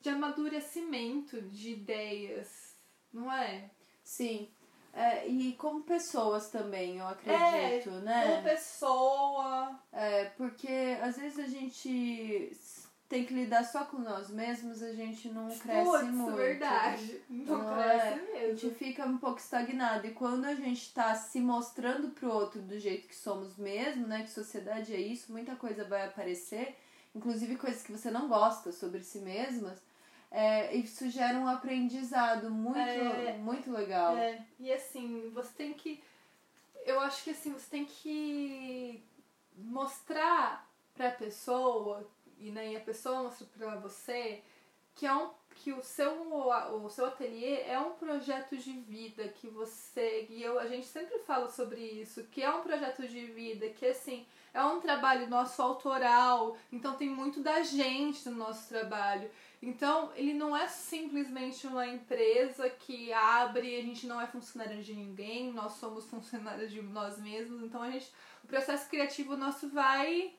de 0.00 0.08
amadurecimento 0.08 1.40
de 1.42 1.72
ideias, 1.72 2.76
não 3.12 3.32
é? 3.32 3.70
Sim. 4.02 4.50
É, 4.94 5.26
e 5.26 5.54
como 5.54 5.84
pessoas 5.84 6.50
também, 6.50 6.98
eu 6.98 7.08
acredito, 7.08 7.88
é, 7.90 8.00
né? 8.00 8.28
Como 8.28 8.42
pessoa. 8.42 9.80
É, 9.90 10.24
porque 10.36 10.98
às 11.00 11.16
vezes 11.16 11.38
a 11.38 11.46
gente 11.46 12.52
tem 13.12 13.26
que 13.26 13.34
lidar 13.34 13.62
só 13.62 13.84
com 13.84 13.98
nós 13.98 14.30
mesmos, 14.30 14.82
a 14.82 14.94
gente 14.94 15.28
não 15.28 15.46
cresce 15.58 15.90
Puts, 15.90 16.08
muito. 16.14 16.34
verdade. 16.34 17.20
Não, 17.28 17.58
não 17.58 17.74
cresce 17.74 18.06
é, 18.06 18.14
mesmo. 18.14 18.36
A 18.36 18.54
gente 18.54 18.74
fica 18.74 19.04
um 19.04 19.18
pouco 19.18 19.38
estagnado. 19.38 20.06
E 20.06 20.12
quando 20.12 20.46
a 20.46 20.54
gente 20.54 20.94
tá 20.94 21.14
se 21.14 21.38
mostrando 21.38 22.08
pro 22.12 22.32
outro 22.32 22.62
do 22.62 22.78
jeito 22.78 23.06
que 23.06 23.14
somos 23.14 23.58
mesmo, 23.58 24.06
né? 24.06 24.22
Que 24.22 24.30
sociedade 24.30 24.94
é 24.94 24.98
isso, 24.98 25.30
muita 25.30 25.54
coisa 25.56 25.84
vai 25.84 26.06
aparecer, 26.06 26.74
inclusive 27.14 27.56
coisas 27.56 27.82
que 27.82 27.92
você 27.92 28.10
não 28.10 28.30
gosta 28.30 28.72
sobre 28.72 29.02
si 29.02 29.18
mesmas. 29.18 29.78
É, 30.30 30.74
isso 30.74 31.10
gera 31.10 31.38
um 31.38 31.46
aprendizado 31.46 32.50
muito, 32.50 32.78
é, 32.78 33.36
muito 33.36 33.70
legal. 33.70 34.16
É, 34.16 34.42
e 34.58 34.72
assim, 34.72 35.28
você 35.34 35.52
tem 35.52 35.74
que. 35.74 36.02
Eu 36.86 36.98
acho 37.00 37.24
que 37.24 37.30
assim, 37.32 37.52
você 37.52 37.68
tem 37.68 37.84
que 37.84 39.04
mostrar 39.54 40.66
pra 40.94 41.10
pessoa, 41.10 42.08
e, 42.48 42.72
e 42.72 42.76
a 42.76 42.80
pessoa 42.80 43.22
mostra 43.22 43.46
pra 43.56 43.76
você 43.76 44.42
que 44.94 45.06
é 45.06 45.14
um 45.14 45.30
que 45.54 45.72
o 45.72 45.82
seu 45.82 46.10
o 46.82 46.88
seu 46.88 47.06
ateliê 47.06 47.62
é 47.62 47.78
um 47.78 47.92
projeto 47.92 48.56
de 48.56 48.72
vida 48.72 49.28
que 49.28 49.48
você 49.48 50.26
e 50.30 50.42
eu 50.42 50.58
a 50.58 50.66
gente 50.66 50.86
sempre 50.86 51.18
fala 51.20 51.48
sobre 51.48 51.80
isso 51.80 52.24
que 52.24 52.42
é 52.42 52.50
um 52.50 52.62
projeto 52.62 53.06
de 53.06 53.26
vida 53.26 53.68
que 53.68 53.86
assim 53.86 54.26
é 54.54 54.62
um 54.62 54.80
trabalho 54.80 55.28
nosso 55.28 55.62
autoral, 55.62 56.56
então 56.70 56.94
tem 56.94 57.08
muito 57.08 57.40
da 57.40 57.62
gente 57.62 58.28
no 58.28 58.36
nosso 58.36 58.68
trabalho. 58.68 59.30
Então, 59.62 60.10
ele 60.14 60.34
não 60.34 60.56
é 60.56 60.66
simplesmente 60.66 61.66
uma 61.66 61.86
empresa 61.86 62.68
que 62.68 63.12
abre, 63.12 63.76
a 63.76 63.82
gente 63.82 64.06
não 64.06 64.20
é 64.20 64.26
funcionário 64.26 64.82
de 64.82 64.92
ninguém, 64.92 65.52
nós 65.52 65.72
somos 65.74 66.04
funcionários 66.04 66.70
de 66.70 66.82
nós 66.82 67.18
mesmos, 67.18 67.62
então 67.62 67.80
a 67.82 67.90
gente 67.90 68.10
o 68.42 68.46
processo 68.46 68.88
criativo 68.90 69.36
nosso 69.36 69.68
vai, 69.68 70.34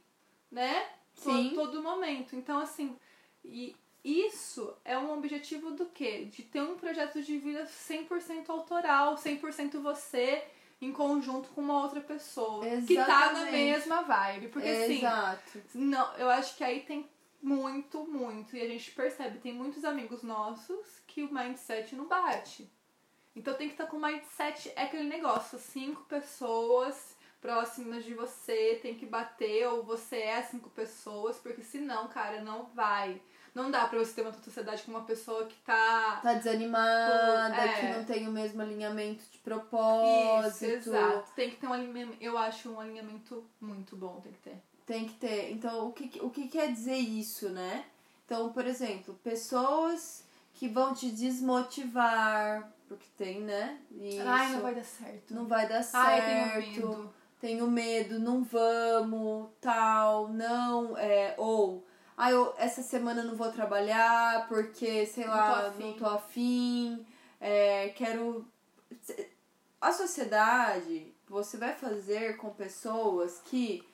né, 0.51 0.89
Sim. 1.15 1.51
todo, 1.55 1.81
momento. 1.81 2.35
Então, 2.35 2.59
assim, 2.59 2.95
e 3.43 3.75
isso 4.03 4.75
é 4.83 4.97
um 4.97 5.13
objetivo 5.13 5.71
do 5.71 5.85
quê? 5.85 6.25
De 6.25 6.43
ter 6.43 6.61
um 6.61 6.75
projeto 6.75 7.21
de 7.21 7.37
vida 7.37 7.65
100% 7.65 8.49
autoral, 8.49 9.15
100% 9.15 9.79
você 9.79 10.43
em 10.81 10.91
conjunto 10.91 11.49
com 11.49 11.61
uma 11.61 11.81
outra 11.81 12.01
pessoa 12.01 12.65
Exatamente. 12.65 12.87
que 12.87 12.95
tá 12.95 13.31
na 13.31 13.45
mesma 13.45 14.01
vibe. 14.01 14.47
Porque 14.49 14.67
assim, 14.67 14.97
Exato. 14.97 15.57
assim, 15.57 15.79
não, 15.79 16.13
eu 16.15 16.29
acho 16.29 16.57
que 16.57 16.63
aí 16.63 16.81
tem 16.81 17.09
muito, 17.41 18.05
muito. 18.05 18.55
E 18.55 18.61
a 18.61 18.67
gente 18.67 18.91
percebe, 18.91 19.39
tem 19.39 19.53
muitos 19.53 19.85
amigos 19.85 20.23
nossos 20.23 21.01
que 21.07 21.23
o 21.23 21.33
mindset 21.33 21.95
não 21.95 22.05
bate. 22.05 22.69
Então 23.35 23.53
tem 23.53 23.67
que 23.67 23.73
estar 23.73 23.85
tá 23.85 23.89
com 23.89 23.97
o 23.97 24.01
mindset, 24.01 24.71
é 24.75 24.83
aquele 24.83 25.05
negócio, 25.05 25.57
cinco 25.57 26.03
pessoas 26.03 27.12
próximas 27.43 28.05
de 28.05 28.13
você 28.13 28.79
tem 28.81 28.95
que 28.95 29.05
bater, 29.05 29.67
ou 29.67 29.83
você 29.83 30.15
é 30.15 30.41
cinco 30.41 30.69
pessoas, 30.69 31.35
porque 31.37 31.61
senão, 31.61 32.07
cara, 32.07 32.41
não 32.41 32.63
vai. 32.73 33.21
Não 33.53 33.69
dá 33.69 33.85
pra 33.85 33.99
você 33.99 34.13
ter 34.13 34.21
uma 34.21 34.31
sociedade 34.31 34.81
com 34.83 34.91
uma 34.91 35.03
pessoa 35.03 35.45
que 35.45 35.55
tá. 35.57 36.21
Tá 36.23 36.33
desanimada, 36.35 37.55
é. 37.55 37.79
que 37.79 37.97
não 37.97 38.05
tem 38.05 38.27
o 38.27 38.31
mesmo 38.31 38.61
alinhamento 38.61 39.23
de 39.29 39.37
propósito. 39.39 40.65
Isso, 40.65 40.89
exato. 40.89 41.31
Tem 41.35 41.51
que 41.51 41.57
ter 41.57 41.67
um 41.67 41.73
alinhamento. 41.73 42.17
Eu 42.21 42.37
acho 42.37 42.71
um 42.71 42.79
alinhamento 42.79 43.43
muito 43.59 43.95
bom, 43.97 44.21
tem 44.21 44.31
que 44.31 44.39
ter. 44.39 44.57
Tem 44.85 45.05
que 45.05 45.13
ter. 45.15 45.51
Então, 45.51 45.89
o 45.89 45.91
que, 45.91 46.19
o 46.21 46.29
que 46.29 46.47
quer 46.47 46.71
dizer 46.71 46.97
isso, 46.97 47.49
né? 47.49 47.85
Então, 48.25 48.53
por 48.53 48.65
exemplo, 48.65 49.13
pessoas 49.21 50.23
que 50.53 50.67
vão 50.67 50.93
te 50.93 51.11
desmotivar, 51.11 52.71
porque 52.87 53.05
tem, 53.17 53.41
né? 53.41 53.79
Isso. 53.91 54.21
Ai, 54.25 54.53
não 54.53 54.61
vai 54.61 54.73
dar 54.73 54.85
certo. 54.85 55.33
Não 55.33 55.45
vai 55.45 55.67
dar 55.67 55.83
certo. 55.83 56.07
Ai, 56.07 56.63
tenho 56.63 56.87
medo. 56.87 57.13
Tenho 57.43 57.69
medo, 57.69 58.19
não 58.19 58.41
vamos, 58.41 59.49
tal, 59.59 60.29
não, 60.29 60.97
é, 60.97 61.35
ou 61.37 61.85
ah, 62.15 62.31
eu 62.31 62.53
essa 62.57 62.81
semana 62.81 63.21
não 63.21 63.35
vou 63.35 63.51
trabalhar 63.51 64.47
porque, 64.47 65.05
sei 65.05 65.25
não 65.25 65.33
lá, 65.33 65.69
tô 65.69 65.79
não 65.81 65.91
tô 65.91 66.05
afim, 66.05 67.05
é, 67.41 67.89
quero. 67.89 68.47
A 69.81 69.91
sociedade 69.91 71.13
você 71.27 71.57
vai 71.57 71.73
fazer 71.73 72.37
com 72.37 72.49
pessoas 72.51 73.41
que 73.43 73.85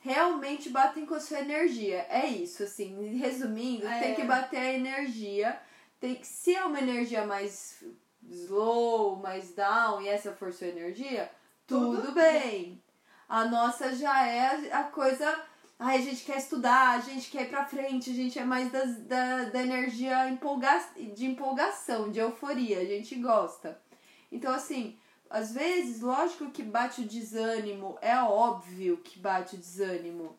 realmente 0.00 0.68
batem 0.68 1.06
com 1.06 1.14
a 1.14 1.20
sua 1.20 1.40
energia. 1.40 2.04
É 2.10 2.26
isso, 2.26 2.62
assim, 2.62 3.16
resumindo, 3.16 3.88
é. 3.88 4.00
tem 4.00 4.14
que 4.16 4.24
bater 4.24 4.58
a 4.58 4.74
energia. 4.74 5.58
Tem 5.98 6.14
que, 6.14 6.26
se 6.26 6.54
é 6.54 6.62
uma 6.62 6.78
energia 6.78 7.24
mais 7.24 7.82
slow, 8.28 9.16
mais 9.16 9.54
down, 9.54 10.02
e 10.02 10.08
essa 10.08 10.30
for 10.32 10.52
sua 10.52 10.66
energia, 10.66 11.32
tudo, 11.66 12.02
tudo 12.02 12.12
bem. 12.12 12.40
bem. 12.42 12.87
A 13.28 13.44
nossa 13.44 13.94
já 13.94 14.26
é 14.26 14.72
a 14.72 14.84
coisa 14.84 15.46
Ai, 15.80 15.98
a 15.98 16.00
gente 16.00 16.24
quer 16.24 16.38
estudar, 16.38 16.96
a 16.96 17.00
gente 17.00 17.30
quer 17.30 17.42
ir 17.42 17.50
pra 17.50 17.64
frente, 17.64 18.10
a 18.10 18.14
gente 18.14 18.36
é 18.36 18.44
mais 18.44 18.72
das, 18.72 18.96
da, 19.02 19.44
da 19.44 19.62
energia 19.62 20.28
empolga, 20.28 20.84
de 21.14 21.24
empolgação, 21.24 22.10
de 22.10 22.18
euforia, 22.18 22.80
a 22.80 22.84
gente 22.84 23.14
gosta. 23.14 23.80
Então, 24.32 24.52
assim, 24.52 24.98
às 25.30 25.52
vezes, 25.52 26.00
lógico 26.00 26.50
que 26.50 26.64
bate 26.64 27.02
o 27.02 27.04
desânimo, 27.04 27.96
é 28.02 28.16
óbvio 28.20 28.96
que 28.96 29.20
bate 29.20 29.54
o 29.54 29.58
desânimo. 29.58 30.36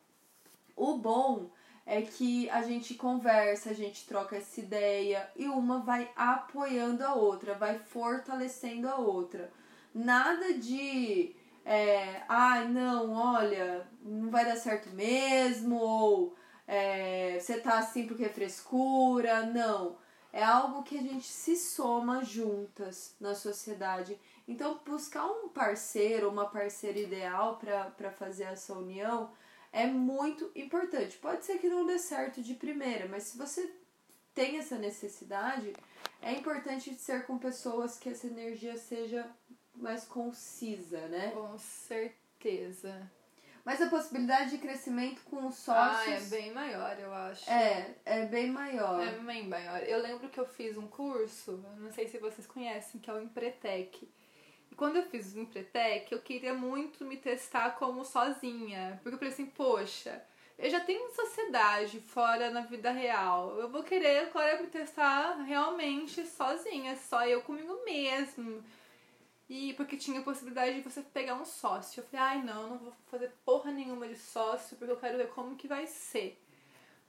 O 0.75 0.97
bom 0.97 1.49
é 1.85 2.01
que 2.01 2.49
a 2.49 2.61
gente 2.61 2.95
conversa, 2.95 3.69
a 3.69 3.73
gente 3.73 4.05
troca 4.05 4.35
essa 4.35 4.59
ideia 4.59 5.29
e 5.37 5.47
uma 5.47 5.79
vai 5.79 6.11
apoiando 6.17 7.05
a 7.05 7.13
outra, 7.13 7.53
vai 7.53 7.79
fortalecendo 7.79 8.89
a 8.89 8.97
outra. 8.97 9.49
Nada 9.95 10.53
de 10.53 11.33
é, 11.65 12.23
ai, 12.27 12.67
não, 12.67 13.13
olha, 13.13 13.87
não 14.01 14.29
vai 14.29 14.45
dar 14.45 14.55
certo 14.55 14.89
mesmo, 14.89 15.75
ou 15.75 16.35
é, 16.67 17.39
você 17.39 17.59
tá 17.59 17.79
assim 17.79 18.05
porque 18.05 18.25
é 18.25 18.29
frescura. 18.29 19.45
Não. 19.45 19.97
É 20.31 20.43
algo 20.43 20.83
que 20.83 20.97
a 20.97 21.01
gente 21.01 21.25
se 21.27 21.55
soma 21.55 22.23
juntas 22.23 23.15
na 23.19 23.33
sociedade. 23.33 24.19
Então, 24.47 24.79
buscar 24.85 25.25
um 25.25 25.49
parceiro, 25.49 26.29
uma 26.29 26.45
parceira 26.45 26.99
ideal 26.99 27.57
para 27.57 28.11
fazer 28.11 28.43
essa 28.43 28.73
união 28.73 29.31
é 29.71 29.87
muito 29.87 30.51
importante. 30.55 31.17
Pode 31.17 31.45
ser 31.45 31.57
que 31.57 31.69
não 31.69 31.85
dê 31.85 31.97
certo 31.97 32.41
de 32.41 32.53
primeira, 32.53 33.07
mas 33.07 33.23
se 33.23 33.37
você 33.37 33.71
tem 34.33 34.57
essa 34.57 34.77
necessidade, 34.77 35.73
é 36.21 36.33
importante 36.33 36.93
ser 36.95 37.25
com 37.25 37.37
pessoas 37.37 37.97
que 37.97 38.09
essa 38.09 38.27
energia 38.27 38.77
seja 38.77 39.29
mais 39.79 40.05
concisa, 40.05 41.07
né? 41.07 41.31
Com 41.31 41.57
certeza. 41.57 43.09
Mas 43.65 43.81
a 43.81 43.89
possibilidade 43.89 44.51
de 44.51 44.57
crescimento 44.57 45.21
com 45.25 45.47
os 45.47 45.55
sócios. 45.55 46.07
Ah, 46.07 46.37
é 46.37 46.41
bem 46.41 46.51
maior, 46.51 46.97
eu 46.99 47.13
acho. 47.13 47.49
É, 47.49 47.95
é 48.05 48.25
bem 48.25 48.49
maior. 48.49 48.99
É 49.05 49.11
bem 49.11 49.47
maior. 49.47 49.83
Eu 49.83 50.01
lembro 50.01 50.29
que 50.29 50.39
eu 50.39 50.45
fiz 50.45 50.77
um 50.77 50.87
curso, 50.87 51.63
não 51.77 51.91
sei 51.91 52.07
se 52.07 52.17
vocês 52.17 52.47
conhecem, 52.47 52.99
que 52.99 53.09
é 53.09 53.13
o 53.13 53.21
Empretec. 53.21 54.09
E 54.71 54.75
quando 54.75 54.95
eu 54.95 55.03
fiz 55.03 55.33
o 55.33 55.39
Empretec, 55.39 56.11
eu 56.11 56.21
queria 56.21 56.53
muito 56.53 57.05
me 57.05 57.17
testar 57.17 57.71
como 57.75 58.03
sozinha. 58.03 58.99
Porque 59.03 59.15
eu 59.15 59.19
falei 59.19 59.33
assim, 59.33 59.45
poxa, 59.47 60.23
eu 60.57 60.69
já 60.69 60.79
tenho 60.79 61.13
sociedade 61.13 61.99
fora 61.99 62.49
na 62.49 62.61
vida 62.61 62.91
real. 62.91 63.57
Eu 63.59 63.69
vou 63.69 63.83
querer 63.83 64.27
agora 64.27 64.61
me 64.61 64.67
testar 64.67 65.43
realmente 65.43 66.25
sozinha, 66.25 66.95
só 66.95 67.25
eu 67.27 67.41
comigo 67.41 67.79
mesmo. 67.85 68.63
E 69.49 69.73
porque 69.73 69.97
tinha 69.97 70.19
a 70.19 70.23
possibilidade 70.23 70.75
de 70.75 70.81
você 70.81 71.01
pegar 71.01 71.33
um 71.33 71.43
sócio. 71.43 72.01
Eu 72.01 72.05
falei, 72.05 72.25
ai 72.25 72.43
não, 72.43 72.69
não 72.69 72.77
vou 72.77 72.93
fazer 73.09 73.31
porra 73.43 73.71
nenhuma 73.71 74.07
de 74.07 74.15
sócio, 74.15 74.77
porque 74.77 74.91
eu 74.91 74.97
quero 74.97 75.17
ver 75.17 75.29
como 75.29 75.55
que 75.55 75.67
vai 75.67 75.87
ser. 75.87 76.39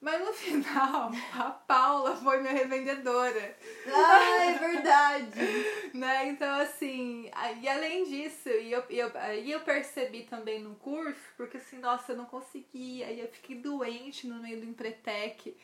Mas 0.00 0.24
no 0.24 0.32
final, 0.34 1.10
a 1.34 1.50
Paula 1.50 2.16
foi 2.16 2.40
minha 2.40 2.54
revendedora. 2.54 3.56
Ah, 3.86 4.44
é 4.44 4.52
verdade! 4.58 5.40
né? 5.92 6.28
Então, 6.28 6.58
assim, 6.60 7.30
e 7.60 7.68
além 7.68 8.04
disso, 8.04 8.48
e 8.48 8.72
eu, 8.72 8.82
eu, 8.88 9.10
aí 9.14 9.50
eu 9.50 9.60
percebi 9.60 10.22
também 10.22 10.62
no 10.62 10.74
curso, 10.76 11.20
porque 11.36 11.58
assim, 11.58 11.78
nossa, 11.78 12.12
eu 12.12 12.16
não 12.16 12.24
conseguia. 12.24 13.06
Aí 13.06 13.20
eu 13.20 13.28
fiquei 13.28 13.56
doente 13.56 14.26
no 14.26 14.40
meio 14.40 14.60
do 14.60 14.66
Empretec, 14.66 15.54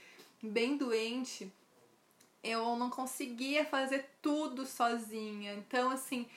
bem 0.42 0.76
doente. 0.76 1.50
Eu 2.44 2.76
não 2.76 2.90
conseguia 2.90 3.64
fazer 3.64 4.04
tudo 4.20 4.66
sozinha. 4.66 5.54
Então, 5.54 5.90
assim, 5.90 6.28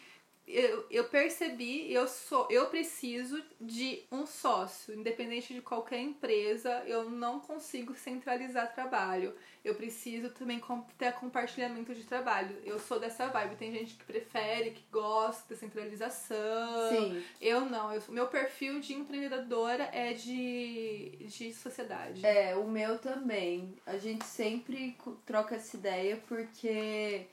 eu, 0.50 0.84
eu 0.90 1.04
percebi, 1.04 1.94
eu 1.94 2.08
sou, 2.08 2.48
eu 2.50 2.66
preciso 2.66 3.40
de 3.62 4.02
um 4.12 4.26
sócio, 4.26 4.96
independente 4.96 5.54
de 5.54 5.62
qualquer 5.62 6.00
empresa, 6.00 6.84
eu 6.88 7.08
não 7.08 7.40
consigo 7.40 7.94
centralizar 7.94 8.74
trabalho. 8.74 9.36
Eu 9.64 9.76
preciso 9.76 10.30
também 10.30 10.60
ter 10.98 11.12
compartilhamento 11.14 11.94
de 11.94 12.04
trabalho. 12.04 12.58
Eu 12.66 12.80
sou 12.80 13.00
dessa 13.00 13.28
vibe. 13.28 13.58
Tem 13.58 13.72
gente 13.72 13.94
que 13.94 14.06
prefere, 14.06 14.72
que 14.72 14.84
gosta 14.90 15.54
da 15.54 15.60
centralização. 15.60 16.90
Sim. 16.90 17.24
Eu 17.42 17.62
não. 17.62 17.94
Eu, 17.94 18.02
meu 18.08 18.28
perfil 18.28 18.80
de 18.80 18.94
empreendedora 18.94 19.84
é 19.92 20.14
de, 20.14 21.18
de 21.28 21.54
sociedade. 21.54 22.26
É, 22.26 22.56
o 22.56 22.66
meu 22.66 22.98
também. 22.98 23.76
A 23.86 23.98
gente 23.98 24.26
sempre 24.26 24.98
troca 25.26 25.56
essa 25.56 25.76
ideia 25.76 26.18
porque 26.28 27.28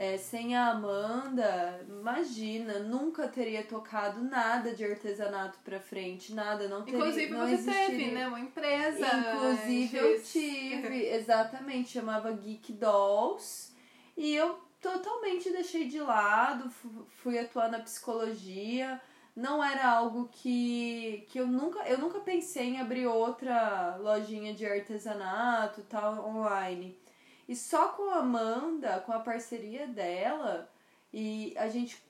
é, 0.00 0.16
sem 0.16 0.54
a 0.54 0.68
Amanda, 0.68 1.84
imagina, 1.88 2.78
nunca 2.78 3.26
teria 3.26 3.64
tocado 3.64 4.22
nada 4.22 4.72
de 4.72 4.84
artesanato 4.84 5.58
pra 5.64 5.80
frente, 5.80 6.32
nada, 6.32 6.68
não 6.68 6.84
teria. 6.84 7.00
Inclusive 7.00 7.32
não 7.32 7.40
você 7.40 7.54
existiria. 7.54 7.86
teve, 7.88 8.10
né? 8.12 8.28
Uma 8.28 8.38
empresa. 8.38 9.06
Inclusive 9.06 9.96
eu 9.96 10.22
tive, 10.22 11.04
exatamente, 11.08 11.90
chamava 11.90 12.30
Geek 12.30 12.74
Dolls. 12.74 13.74
E 14.16 14.36
eu 14.36 14.60
totalmente 14.80 15.50
deixei 15.50 15.88
de 15.88 15.98
lado, 15.98 16.70
fui 17.08 17.36
atuar 17.36 17.68
na 17.68 17.80
psicologia. 17.80 19.02
Não 19.34 19.62
era 19.62 19.84
algo 19.84 20.28
que, 20.30 21.26
que 21.28 21.40
eu 21.40 21.46
nunca 21.48 21.80
eu 21.88 21.98
nunca 21.98 22.20
pensei 22.20 22.68
em 22.68 22.80
abrir 22.80 23.08
outra 23.08 23.96
lojinha 23.96 24.54
de 24.54 24.64
artesanato 24.64 25.82
tal 25.88 26.24
online. 26.24 26.96
E 27.48 27.56
só 27.56 27.88
com 27.88 28.10
a 28.10 28.16
Amanda, 28.16 29.00
com 29.00 29.12
a 29.12 29.20
parceria 29.20 29.86
dela, 29.86 30.70
e 31.12 31.54
a 31.56 31.68
gente, 31.68 32.02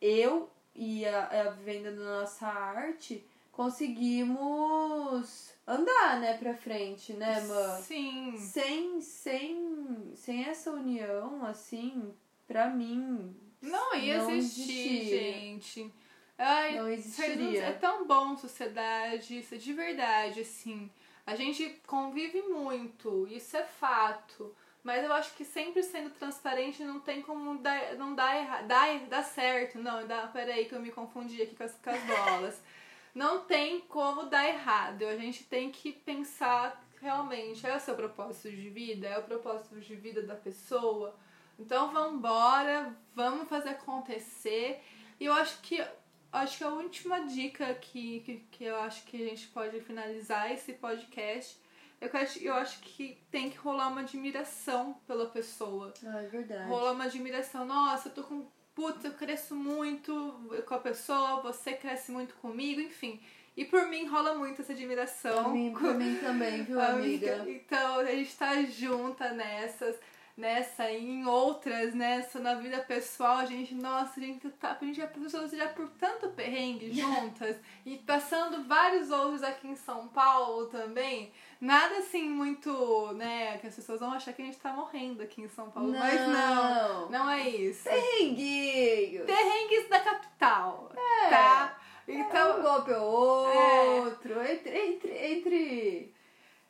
eu 0.00 0.50
e 0.74 1.06
a, 1.06 1.26
a 1.26 1.50
venda 1.50 1.92
da 1.92 2.20
nossa 2.20 2.46
arte, 2.46 3.24
conseguimos 3.52 5.52
andar, 5.66 6.18
né, 6.18 6.38
pra 6.38 6.54
frente, 6.54 7.12
né, 7.12 7.42
mano? 7.42 7.82
Sim. 7.82 8.34
Sem, 8.38 9.00
sem, 9.02 10.12
sem 10.16 10.44
essa 10.44 10.70
união, 10.70 11.44
assim, 11.44 12.14
pra 12.46 12.70
mim. 12.70 13.36
Não 13.60 13.94
ia 13.94 14.16
não 14.18 14.30
existir, 14.30 15.04
gente. 15.04 15.92
Ai, 16.38 16.76
não 16.76 16.88
existiria. 16.88 17.64
É 17.64 17.72
tão 17.72 18.06
bom 18.06 18.34
sociedade, 18.36 19.38
isso 19.38 19.54
é 19.54 19.58
de 19.58 19.72
verdade, 19.74 20.40
assim. 20.40 20.90
A 21.24 21.36
gente 21.36 21.80
convive 21.86 22.42
muito, 22.42 23.28
isso 23.28 23.56
é 23.56 23.64
fato. 23.64 24.52
Mas 24.82 25.04
eu 25.04 25.12
acho 25.12 25.34
que 25.34 25.44
sempre 25.44 25.82
sendo 25.82 26.10
transparente 26.10 26.82
não 26.82 26.98
tem 26.98 27.22
como 27.22 27.58
dar, 27.58 27.94
não 27.94 28.14
dar, 28.14 28.34
erra, 28.34 28.62
dar, 28.62 28.98
dar 29.06 29.22
certo. 29.22 29.78
Não, 29.78 30.06
dá, 30.06 30.26
peraí 30.26 30.64
que 30.64 30.74
eu 30.74 30.80
me 30.80 30.90
confundi 30.90 31.40
aqui 31.40 31.54
com 31.54 31.62
as, 31.62 31.74
com 31.74 31.90
as 31.90 32.02
bolas. 32.02 32.62
não 33.14 33.44
tem 33.44 33.80
como 33.82 34.24
dar 34.24 34.48
errado. 34.48 35.04
A 35.04 35.16
gente 35.16 35.44
tem 35.44 35.70
que 35.70 35.92
pensar 35.92 36.82
realmente, 37.00 37.66
é 37.66 37.76
o 37.76 37.80
seu 37.80 37.94
propósito 37.94 38.50
de 38.50 38.70
vida? 38.70 39.06
É 39.06 39.18
o 39.18 39.22
propósito 39.22 39.78
de 39.80 39.94
vida 39.94 40.22
da 40.22 40.34
pessoa? 40.34 41.14
Então 41.58 41.92
vamos 41.92 42.18
embora, 42.18 42.96
vamos 43.14 43.48
fazer 43.48 43.70
acontecer. 43.70 44.82
E 45.20 45.26
eu 45.26 45.32
acho 45.32 45.60
que 45.60 45.84
acho 46.32 46.58
que 46.58 46.64
a 46.64 46.70
última 46.70 47.20
dica 47.26 47.74
que, 47.74 48.20
que, 48.20 48.36
que 48.50 48.64
eu 48.64 48.76
acho 48.76 49.04
que 49.04 49.22
a 49.22 49.28
gente 49.28 49.46
pode 49.48 49.80
finalizar 49.80 50.50
esse 50.50 50.72
podcast 50.72 51.60
eu 52.02 52.20
acho, 52.20 52.38
eu 52.40 52.54
acho 52.54 52.80
que 52.80 53.18
tem 53.30 53.50
que 53.50 53.56
rolar 53.58 53.88
uma 53.88 54.00
admiração 54.00 54.94
pela 55.06 55.26
pessoa. 55.26 55.94
Ah, 56.04 56.22
é 56.22 56.26
verdade. 56.26 56.68
Rolar 56.68 56.92
uma 56.92 57.04
admiração. 57.04 57.64
Nossa, 57.64 58.08
eu 58.08 58.14
tô 58.14 58.22
com. 58.24 58.46
Putz, 58.74 59.04
eu 59.04 59.12
cresço 59.12 59.54
muito 59.54 60.50
com 60.66 60.74
a 60.74 60.78
pessoa, 60.78 61.42
você 61.42 61.74
cresce 61.74 62.10
muito 62.10 62.34
comigo, 62.36 62.80
enfim. 62.80 63.20
E 63.54 63.66
por 63.66 63.86
mim 63.86 64.06
rola 64.06 64.34
muito 64.34 64.62
essa 64.62 64.72
admiração. 64.72 65.44
Por 65.44 65.52
mim, 65.52 65.72
por 65.72 65.94
mim 65.94 66.16
também, 66.16 66.64
viu, 66.64 66.80
amiga? 66.80 67.44
Então 67.46 68.00
a 68.00 68.04
gente 68.06 68.34
tá 68.34 68.62
junta 68.64 69.30
nessas 69.32 69.98
nessa 70.36 70.90
e 70.90 71.04
em 71.04 71.26
outras, 71.26 71.94
nessa, 71.94 72.38
na 72.38 72.54
vida 72.54 72.78
pessoal, 72.80 73.38
a 73.38 73.46
gente, 73.46 73.74
nossa, 73.74 74.18
a 74.18 74.22
gente 74.22 74.48
tá, 74.50 74.76
a 74.80 74.84
gente 74.84 74.96
já 74.96 75.06
passou 75.06 75.48
já 75.48 75.68
por 75.68 75.88
tanto 75.90 76.30
perrengue 76.30 76.92
juntas 76.98 77.56
e 77.84 77.98
passando 77.98 78.64
vários 78.64 79.10
outros 79.10 79.42
aqui 79.42 79.68
em 79.68 79.76
São 79.76 80.08
Paulo 80.08 80.66
também. 80.66 81.32
Nada 81.62 81.98
assim 81.98 82.28
muito, 82.28 83.12
né, 83.12 83.56
que 83.58 83.68
as 83.68 83.76
pessoas 83.76 84.00
vão 84.00 84.10
achar 84.10 84.32
que 84.32 84.42
a 84.42 84.44
gente 84.44 84.58
tá 84.58 84.72
morrendo 84.72 85.22
aqui 85.22 85.42
em 85.42 85.48
São 85.48 85.70
Paulo, 85.70 85.92
não, 85.92 85.98
mas 86.00 86.28
não, 86.28 87.08
não 87.08 87.30
é 87.30 87.48
isso. 87.48 87.84
Perrenguinhos. 87.84 89.26
Perrengues 89.26 89.88
da 89.88 90.00
capital, 90.00 90.90
é, 90.92 91.30
tá? 91.30 91.78
Então, 92.08 92.48
é 92.48 92.56
um 92.56 92.62
golpe 92.62 92.90
ou 92.90 94.06
outro, 94.06 94.40
é. 94.40 94.54
entre, 94.54 94.76
entre, 94.76 95.12
entre, 95.12 96.14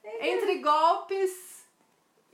entre, 0.05 0.28
entre 0.28 0.59
golpes 0.59 1.64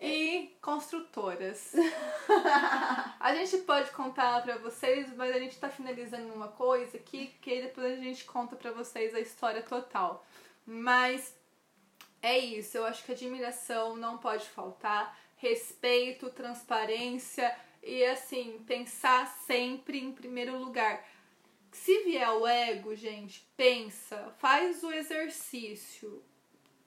e 0.01 0.57
construtoras. 0.61 1.75
a 3.21 3.35
gente 3.37 3.59
pode 3.59 3.93
contar 3.93 4.43
para 4.43 4.59
vocês, 4.59 5.15
mas 5.15 5.33
a 5.33 5.39
gente 5.39 5.57
tá 5.61 5.69
finalizando 5.69 6.35
uma 6.35 6.49
coisa 6.49 6.97
aqui 6.97 7.37
que 7.41 7.63
depois 7.63 8.01
a 8.01 8.03
gente 8.03 8.25
conta 8.25 8.57
para 8.57 8.73
vocês 8.73 9.15
a 9.15 9.21
história 9.21 9.63
total. 9.63 10.27
Mas 10.67 11.38
é 12.23 12.39
isso, 12.39 12.77
eu 12.77 12.85
acho 12.85 13.05
que 13.05 13.13
admiração 13.13 13.97
não 13.97 14.19
pode 14.19 14.49
faltar, 14.49 15.19
respeito, 15.37 16.31
transparência 16.31 17.55
e 17.83 18.05
assim, 18.05 18.63
pensar 18.67 19.27
sempre 19.47 19.99
em 19.99 20.13
primeiro 20.13 20.59
lugar. 20.59 21.07
Se 21.71 22.03
vier 22.05 22.31
o 22.31 22.47
ego, 22.47 22.95
gente, 22.95 23.47
pensa, 23.57 24.35
faz 24.39 24.83
o 24.83 24.93
exercício 24.93 26.23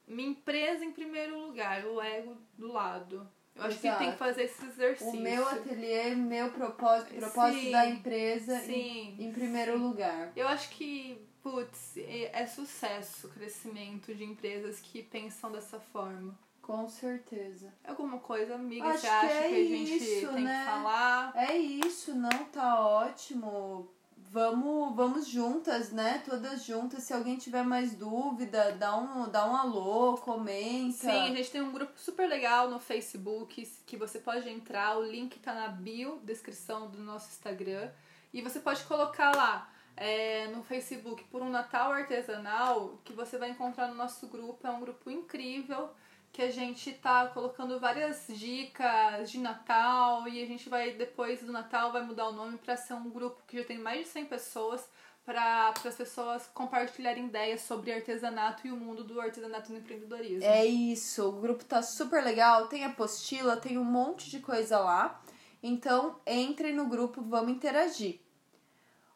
minha 0.06 0.28
empresa 0.28 0.84
em 0.84 0.92
primeiro 0.92 1.38
lugar, 1.38 1.84
o 1.86 2.00
ego 2.00 2.36
do 2.56 2.72
lado. 2.72 3.28
Eu 3.54 3.64
acho 3.64 3.78
Exato. 3.78 3.98
que 3.98 4.04
tem 4.04 4.12
que 4.12 4.18
fazer 4.18 4.44
esse 4.44 4.64
exercício. 4.64 5.12
O 5.12 5.22
meu 5.22 5.46
ateliê, 5.46 6.14
meu 6.14 6.50
propósito, 6.50 7.14
propósito 7.14 7.60
sim, 7.60 7.70
da 7.70 7.86
empresa 7.86 8.58
sim, 8.60 9.14
em, 9.18 9.26
em 9.26 9.32
primeiro 9.32 9.76
lugar. 9.76 10.32
Eu 10.34 10.48
acho 10.48 10.70
que, 10.70 11.18
putz, 11.42 11.96
é, 11.96 12.42
é 12.42 12.46
sucesso 12.46 13.26
o 13.26 13.30
crescimento 13.30 14.14
de 14.14 14.24
empresas 14.24 14.80
que 14.80 15.02
pensam 15.02 15.50
dessa 15.50 15.80
forma. 15.80 16.38
Com 16.60 16.88
certeza. 16.88 17.72
Alguma 17.84 18.18
coisa, 18.18 18.54
amiga, 18.54 18.86
acho 18.86 19.00
você 19.00 19.08
acha 19.08 19.26
que, 19.26 19.34
é 19.34 19.48
que 19.48 19.54
a 19.54 19.64
gente 19.64 19.96
isso, 19.96 20.32
tem 20.32 20.44
né? 20.44 20.58
que 20.60 20.70
falar? 20.70 21.32
É 21.34 21.56
isso, 21.56 22.14
não 22.14 22.44
tá 22.44 22.80
ótimo 22.80 23.90
vamos, 24.32 24.96
vamos 24.96 25.28
juntas, 25.28 25.92
né? 25.92 26.22
Todas 26.24 26.64
juntas. 26.64 27.02
Se 27.02 27.12
alguém 27.12 27.36
tiver 27.36 27.62
mais 27.62 27.94
dúvida, 27.94 28.72
dá 28.72 28.96
um, 28.96 29.28
dá 29.28 29.46
um 29.46 29.54
alô, 29.54 30.16
comenta. 30.16 30.96
Sim, 30.96 31.10
a 31.10 31.34
gente 31.34 31.50
tem 31.50 31.60
um 31.60 31.70
grupo 31.70 31.92
super 31.96 32.26
legal 32.26 32.70
no 32.70 32.80
Facebook 32.80 33.70
que 33.86 33.96
você 33.96 34.18
pode 34.18 34.48
entrar. 34.48 34.98
O 34.98 35.02
link 35.04 35.38
tá 35.38 35.52
na 35.52 35.68
bio, 35.68 36.18
descrição 36.24 36.90
do 36.90 36.98
nosso 36.98 37.28
Instagram. 37.28 37.90
E 38.32 38.40
você 38.40 38.58
pode 38.58 38.82
colocar 38.84 39.36
lá 39.36 39.70
é, 39.96 40.46
no 40.48 40.62
Facebook 40.62 41.24
por 41.24 41.42
um 41.42 41.50
Natal 41.50 41.92
Artesanal 41.92 42.98
que 43.04 43.12
você 43.12 43.38
vai 43.38 43.50
encontrar 43.50 43.88
no 43.88 43.94
nosso 43.94 44.26
grupo. 44.26 44.66
É 44.66 44.70
um 44.70 44.80
grupo 44.80 45.10
incrível 45.10 45.90
que 46.32 46.40
a 46.40 46.50
gente 46.50 46.92
tá 46.92 47.26
colocando 47.26 47.78
várias 47.78 48.26
dicas 48.28 49.30
de 49.30 49.38
Natal 49.38 50.26
e 50.26 50.42
a 50.42 50.46
gente 50.46 50.68
vai 50.68 50.92
depois 50.92 51.42
do 51.42 51.52
Natal 51.52 51.92
vai 51.92 52.02
mudar 52.02 52.28
o 52.28 52.32
nome 52.32 52.56
para 52.56 52.76
ser 52.76 52.94
um 52.94 53.10
grupo 53.10 53.42
que 53.46 53.58
já 53.58 53.64
tem 53.64 53.78
mais 53.78 54.06
de 54.06 54.08
100 54.08 54.26
pessoas 54.26 54.88
para 55.24 55.68
as 55.68 55.94
pessoas 55.94 56.50
compartilharem 56.52 57.26
ideias 57.26 57.60
sobre 57.60 57.92
artesanato 57.92 58.66
e 58.66 58.72
o 58.72 58.76
mundo 58.76 59.04
do 59.04 59.20
artesanato 59.20 59.70
no 59.70 59.78
empreendedorismo. 59.78 60.42
É 60.42 60.64
isso, 60.64 61.28
o 61.28 61.32
grupo 61.32 61.64
tá 61.64 61.80
super 61.80 62.24
legal, 62.24 62.66
tem 62.66 62.84
apostila, 62.84 63.56
tem 63.56 63.78
um 63.78 63.84
monte 63.84 64.30
de 64.30 64.40
coisa 64.40 64.78
lá. 64.78 65.22
Então, 65.62 66.16
entre 66.26 66.72
no 66.72 66.88
grupo, 66.88 67.22
vamos 67.22 67.52
interagir. 67.52 68.18